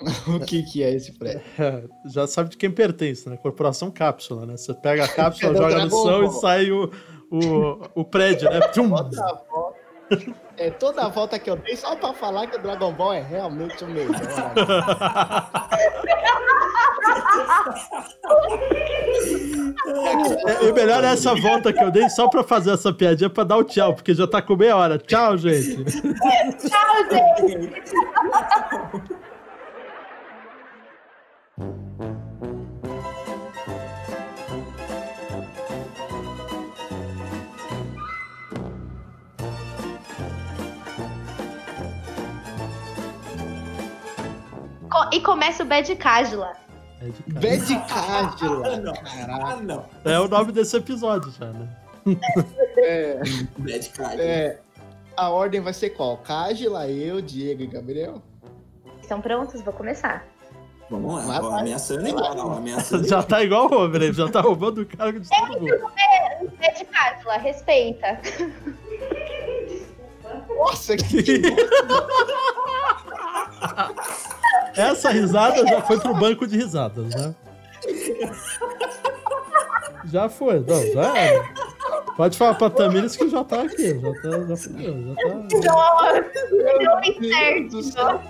o 0.28 0.40
que, 0.44 0.62
que 0.62 0.82
é 0.82 0.92
esse 0.92 1.12
prédio. 1.12 1.42
É, 1.58 1.84
já 2.10 2.26
sabe 2.26 2.50
de 2.50 2.56
quem 2.56 2.70
pertence, 2.70 3.28
né? 3.28 3.36
Corporação 3.36 3.90
Cápsula, 3.90 4.44
né? 4.44 4.56
Você 4.56 4.74
pega 4.74 5.04
a 5.04 5.08
cápsula, 5.08 5.52
É 5.52 5.56
joga 5.56 5.84
no 5.84 5.90
chão 5.90 6.24
e 6.24 6.30
sai 6.32 6.70
o, 6.70 6.90
o, 7.30 8.00
o 8.00 8.04
prédio, 8.04 8.50
né? 8.50 8.60
Tchum! 8.68 8.90
Toda 8.90 9.34
volta, 9.50 9.76
é 10.56 10.70
toda 10.70 11.04
a 11.04 11.08
volta 11.08 11.38
que 11.38 11.50
eu 11.50 11.56
dei 11.56 11.76
só 11.76 11.96
pra 11.96 12.12
falar 12.12 12.46
que 12.46 12.56
o 12.56 12.62
Dragon 12.62 12.92
Ball 12.92 13.14
é 13.14 13.22
realmente 13.22 13.82
o 13.84 13.88
melhor. 13.88 14.14
É, 20.46 20.64
e 20.64 20.72
melhor 20.72 21.02
é 21.04 21.08
essa 21.08 21.34
volta 21.34 21.72
que 21.72 21.82
eu 21.82 21.90
dei 21.90 22.08
só 22.08 22.28
pra 22.28 22.44
fazer 22.44 22.72
essa 22.72 22.92
piadinha 22.92 23.28
pra 23.28 23.44
dar 23.44 23.56
o 23.56 23.64
tchau, 23.64 23.94
porque 23.94 24.14
já 24.14 24.26
tá 24.26 24.40
com 24.40 24.56
meia 24.56 24.76
hora. 24.76 24.98
Tchau, 24.98 25.36
gente. 25.36 25.84
Tchau, 25.84 26.96
gente. 27.10 27.82
Co- 44.96 45.10
E 45.12 45.20
começa 45.20 45.62
o 45.62 45.66
Bad 45.66 45.94
cara. 45.96 46.56
Bad. 47.28 47.74
Ah, 47.90 48.34
não. 48.82 48.94
Ah, 49.28 49.56
não. 49.56 49.84
É 50.04 50.18
o 50.18 50.26
nome 50.28 50.50
desse 50.52 50.76
episódio 50.76 51.30
já, 51.32 51.46
né? 51.52 51.68
É, 52.78 53.20
Bad 53.58 53.92
é, 54.20 54.58
a 55.16 55.28
ordem 55.28 55.60
vai 55.60 55.72
ser 55.74 55.90
qual? 55.90 56.16
Cágila, 56.18 56.88
eu, 56.88 57.20
Diego 57.20 57.62
e 57.62 57.66
Gabriel? 57.66 58.22
Estão 59.02 59.20
prontos? 59.20 59.60
Vou 59.62 59.72
começar. 59.74 60.24
Vamos 60.88 61.26
lá. 61.26 61.58
Ameaçando 61.60 62.08
igual, 62.08 62.34
ó, 62.38 62.52
ameaçando 62.58 63.06
Já 63.08 63.22
tá 63.22 63.42
igual 63.42 63.68
o 63.70 63.74
Homer, 63.84 64.02
ele 64.02 64.12
já 64.12 64.28
tá 64.30 64.40
roubando 64.40 64.82
o 64.82 64.86
cargo 64.86 65.18
de 65.20 65.28
todo 65.28 65.60
mundo. 65.60 65.90
É 66.60 66.70
de 66.72 66.84
Cásula, 66.84 67.36
respeita. 67.38 68.20
Nossa, 70.56 70.96
que 70.96 71.22
Essa 74.76 75.10
risada 75.10 75.66
já 75.66 75.80
foi 75.82 75.98
pro 75.98 76.14
banco 76.14 76.46
de 76.46 76.56
risadas, 76.56 77.14
né? 77.14 77.34
Já 80.04 80.28
foi, 80.28 80.60
não, 80.60 80.92
já 80.92 81.16
era. 81.16 81.44
Pode 82.16 82.38
falar 82.38 82.54
pra 82.54 82.70
Tamires 82.70 83.16
que 83.16 83.28
já 83.28 83.44
tá 83.44 83.62
aqui, 83.62 84.00
já 84.00 84.12
tá, 84.22 84.30
já 84.30 84.56
já 84.56 85.14
tá. 85.14 85.28
Deu 85.48 85.74
Meu 86.50 87.02
certo. 87.04 87.20
Deus 87.20 87.72
do 87.72 87.82
céu. 87.82 88.22